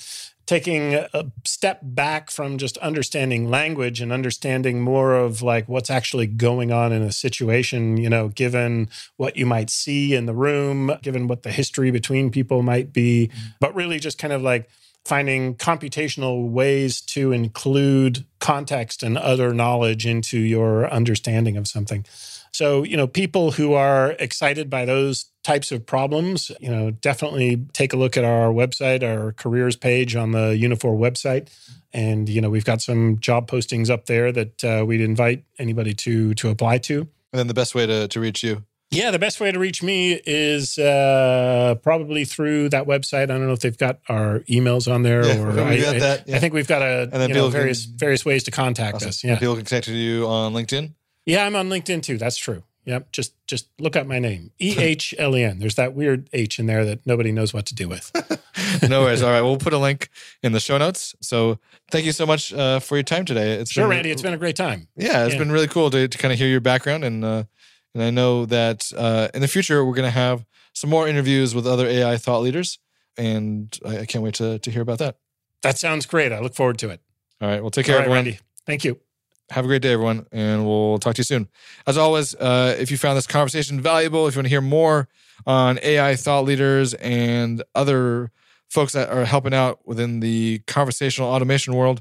taking 0.50 0.94
a 0.94 1.30
step 1.44 1.78
back 1.80 2.28
from 2.28 2.58
just 2.58 2.76
understanding 2.78 3.48
language 3.48 4.00
and 4.00 4.10
understanding 4.12 4.80
more 4.80 5.14
of 5.14 5.42
like 5.42 5.68
what's 5.68 5.88
actually 5.88 6.26
going 6.26 6.72
on 6.72 6.90
in 6.90 7.02
a 7.02 7.12
situation, 7.12 7.96
you 7.96 8.10
know, 8.10 8.26
given 8.26 8.88
what 9.16 9.36
you 9.36 9.46
might 9.46 9.70
see 9.70 10.12
in 10.12 10.26
the 10.26 10.34
room, 10.34 10.90
given 11.02 11.28
what 11.28 11.44
the 11.44 11.52
history 11.52 11.92
between 11.92 12.32
people 12.32 12.64
might 12.64 12.92
be, 12.92 13.28
mm-hmm. 13.28 13.46
but 13.60 13.72
really 13.76 14.00
just 14.00 14.18
kind 14.18 14.32
of 14.32 14.42
like 14.42 14.68
finding 15.04 15.54
computational 15.56 16.50
ways 16.50 17.00
to 17.00 17.32
include 17.32 18.24
context 18.38 19.02
and 19.02 19.16
other 19.18 19.52
knowledge 19.52 20.06
into 20.06 20.38
your 20.38 20.90
understanding 20.92 21.56
of 21.56 21.66
something. 21.66 22.04
So, 22.52 22.82
you 22.82 22.96
know, 22.96 23.06
people 23.06 23.52
who 23.52 23.74
are 23.74 24.12
excited 24.18 24.68
by 24.68 24.84
those 24.84 25.26
types 25.44 25.72
of 25.72 25.86
problems, 25.86 26.50
you 26.60 26.70
know, 26.70 26.90
definitely 26.90 27.64
take 27.72 27.92
a 27.92 27.96
look 27.96 28.16
at 28.16 28.24
our 28.24 28.48
website, 28.48 29.02
our 29.02 29.32
careers 29.32 29.76
page 29.76 30.16
on 30.16 30.32
the 30.32 30.58
Uniphore 30.60 30.98
website. 30.98 31.48
And, 31.92 32.28
you 32.28 32.40
know, 32.40 32.50
we've 32.50 32.64
got 32.64 32.80
some 32.80 33.18
job 33.18 33.48
postings 33.48 33.88
up 33.88 34.06
there 34.06 34.32
that 34.32 34.64
uh, 34.64 34.84
we'd 34.84 35.00
invite 35.00 35.44
anybody 35.58 35.94
to 35.94 36.34
to 36.34 36.48
apply 36.50 36.78
to. 36.78 37.00
And 37.32 37.38
then 37.38 37.46
the 37.46 37.54
best 37.54 37.74
way 37.74 37.86
to, 37.86 38.08
to 38.08 38.20
reach 38.20 38.42
you. 38.42 38.64
Yeah, 38.90 39.12
the 39.12 39.20
best 39.20 39.40
way 39.40 39.52
to 39.52 39.58
reach 39.58 39.84
me 39.84 40.20
is 40.26 40.76
uh, 40.76 41.76
probably 41.80 42.24
through 42.24 42.70
that 42.70 42.86
website. 42.86 43.22
I 43.22 43.26
don't 43.26 43.46
know 43.46 43.52
if 43.52 43.60
they've 43.60 43.76
got 43.76 44.00
our 44.08 44.40
emails 44.40 44.92
on 44.92 45.04
there, 45.04 45.24
yeah, 45.24 45.40
or 45.40 45.50
I, 45.50 45.76
that, 45.76 46.24
yeah. 46.26 46.36
I, 46.36 46.38
think 46.40 46.54
we've 46.54 46.66
got 46.66 46.82
a 46.82 47.02
and 47.02 47.12
then 47.12 47.30
know, 47.30 47.48
various 47.50 47.86
can, 47.86 47.96
various 47.98 48.24
ways 48.24 48.42
to 48.44 48.50
contact 48.50 48.96
awesome. 48.96 49.10
us. 49.10 49.22
Yeah, 49.22 49.38
people 49.38 49.54
can 49.54 49.64
connect 49.64 49.86
with 49.86 49.94
you 49.94 50.26
on 50.26 50.52
LinkedIn. 50.54 50.94
Yeah, 51.24 51.46
I'm 51.46 51.54
on 51.54 51.68
LinkedIn 51.68 52.02
too. 52.02 52.18
That's 52.18 52.36
true. 52.36 52.64
Yep. 52.86 53.12
Just 53.12 53.34
just 53.46 53.68
look 53.78 53.94
up 53.94 54.06
my 54.06 54.18
name. 54.18 54.50
E 54.60 54.76
H 54.76 55.14
L 55.18 55.36
E 55.36 55.44
N. 55.44 55.60
There's 55.60 55.76
that 55.76 55.94
weird 55.94 56.28
H 56.32 56.58
in 56.58 56.66
there 56.66 56.84
that 56.84 57.06
nobody 57.06 57.30
knows 57.30 57.54
what 57.54 57.66
to 57.66 57.74
do 57.74 57.88
with. 57.88 58.10
no 58.88 59.02
worries. 59.02 59.22
All 59.22 59.30
right. 59.30 59.42
We'll 59.42 59.58
put 59.58 59.72
a 59.72 59.78
link 59.78 60.08
in 60.42 60.50
the 60.50 60.60
show 60.60 60.78
notes. 60.78 61.14
So 61.20 61.60
thank 61.90 62.06
you 62.06 62.12
so 62.12 62.26
much 62.26 62.52
uh, 62.52 62.80
for 62.80 62.96
your 62.96 63.04
time 63.04 63.24
today. 63.24 63.52
It's 63.52 63.70
sure, 63.70 63.84
been, 63.84 63.90
Randy. 63.90 64.10
It's 64.10 64.22
been 64.22 64.34
a 64.34 64.38
great 64.38 64.56
time. 64.56 64.88
Yeah, 64.96 65.24
it's 65.24 65.34
yeah. 65.34 65.38
been 65.38 65.52
really 65.52 65.68
cool 65.68 65.90
to, 65.90 66.08
to 66.08 66.18
kind 66.18 66.32
of 66.32 66.38
hear 66.38 66.48
your 66.48 66.60
background 66.60 67.04
and 67.04 67.24
uh, 67.24 67.44
and 67.94 68.02
I 68.02 68.10
know 68.10 68.46
that 68.46 68.92
uh, 68.96 69.28
in 69.34 69.40
the 69.40 69.48
future 69.48 69.84
we're 69.84 69.94
going 69.94 70.06
to 70.06 70.10
have 70.10 70.44
some 70.72 70.90
more 70.90 71.08
interviews 71.08 71.54
with 71.54 71.66
other 71.66 71.86
AI 71.86 72.16
thought 72.16 72.42
leaders, 72.42 72.78
and 73.16 73.76
I, 73.84 74.00
I, 74.00 74.06
can't 74.06 74.22
wait 74.22 74.34
to 74.34 74.58
to 74.58 74.70
hear 74.70 74.82
about 74.82 74.98
that. 74.98 75.16
That 75.62 75.78
sounds 75.78 76.06
great. 76.06 76.32
I 76.32 76.40
look 76.40 76.54
forward 76.54 76.78
to 76.78 76.90
it. 76.90 77.00
All 77.40 77.48
right. 77.48 77.60
Well, 77.60 77.70
take 77.70 77.86
care, 77.86 77.96
everyone. 77.98 78.16
Randy. 78.16 78.38
Thank 78.66 78.84
you. 78.84 79.00
Have 79.50 79.64
a 79.64 79.68
great 79.68 79.82
day, 79.82 79.92
everyone, 79.92 80.26
and 80.30 80.64
we'll 80.64 80.98
talk 80.98 81.16
to 81.16 81.20
you 81.20 81.24
soon. 81.24 81.48
As 81.86 81.98
always, 81.98 82.36
uh, 82.36 82.76
if 82.78 82.90
you 82.92 82.96
found 82.96 83.16
this 83.16 83.26
conversation 83.26 83.80
valuable, 83.80 84.28
if 84.28 84.34
you 84.34 84.38
want 84.38 84.46
to 84.46 84.50
hear 84.50 84.60
more 84.60 85.08
on 85.44 85.80
AI 85.82 86.14
thought 86.14 86.44
leaders 86.44 86.94
and 86.94 87.62
other 87.74 88.30
folks 88.68 88.92
that 88.92 89.08
are 89.08 89.24
helping 89.24 89.52
out 89.52 89.80
within 89.84 90.20
the 90.20 90.60
conversational 90.68 91.28
automation 91.28 91.74
world, 91.74 92.00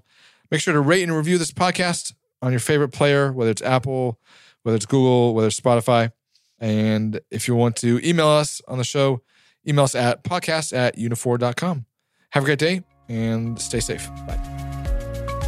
make 0.51 0.61
sure 0.61 0.73
to 0.73 0.79
rate 0.79 1.01
and 1.01 1.15
review 1.15 1.39
this 1.39 1.51
podcast 1.51 2.13
on 2.41 2.51
your 2.51 2.59
favorite 2.59 2.89
player, 2.89 3.31
whether 3.31 3.49
it's 3.49 3.63
Apple, 3.63 4.19
whether 4.63 4.75
it's 4.75 4.85
Google, 4.85 5.33
whether 5.33 5.47
it's 5.47 5.59
Spotify. 5.59 6.11
And 6.59 7.19
if 7.31 7.47
you 7.47 7.55
want 7.55 7.75
to 7.77 7.99
email 8.07 8.27
us 8.27 8.61
on 8.67 8.77
the 8.77 8.83
show, 8.83 9.21
email 9.67 9.85
us 9.85 9.95
at 9.95 10.23
podcast 10.23 10.75
at 10.75 10.97
uniphore.com. 10.97 11.85
Have 12.31 12.43
a 12.43 12.45
great 12.45 12.59
day 12.59 12.81
and 13.07 13.59
stay 13.59 13.79
safe. 13.79 14.07
Bye. 14.27 14.59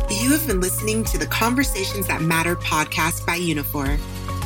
You 0.09 0.31
have 0.31 0.45
been 0.45 0.59
listening 0.59 1.05
to 1.05 1.17
the 1.17 1.25
Conversations 1.27 2.07
That 2.07 2.21
Matter 2.21 2.55
podcast 2.57 3.25
by 3.25 3.39
Uniphore. 3.39 3.97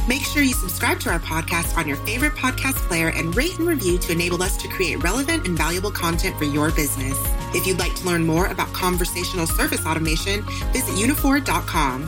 Make 0.07 0.21
sure 0.21 0.43
you 0.43 0.53
subscribe 0.53 0.99
to 0.99 1.09
our 1.09 1.19
podcast 1.19 1.75
on 1.77 1.87
your 1.87 1.97
favorite 1.97 2.33
podcast 2.33 2.75
player 2.87 3.09
and 3.09 3.35
rate 3.35 3.57
and 3.57 3.67
review 3.67 3.97
to 3.97 4.11
enable 4.11 4.43
us 4.43 4.57
to 4.57 4.67
create 4.67 5.01
relevant 5.03 5.47
and 5.47 5.57
valuable 5.57 5.89
content 5.89 6.37
for 6.37 6.43
your 6.43 6.69
business. 6.71 7.17
If 7.55 7.65
you'd 7.65 7.79
like 7.79 7.95
to 7.95 8.05
learn 8.05 8.25
more 8.25 8.45
about 8.47 8.71
conversational 8.73 9.47
service 9.47 9.83
automation, 9.85 10.43
visit 10.71 10.93
uniphore.com. 10.95 12.03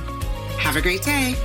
Have 0.59 0.75
a 0.75 0.81
great 0.81 1.01
day. 1.01 1.35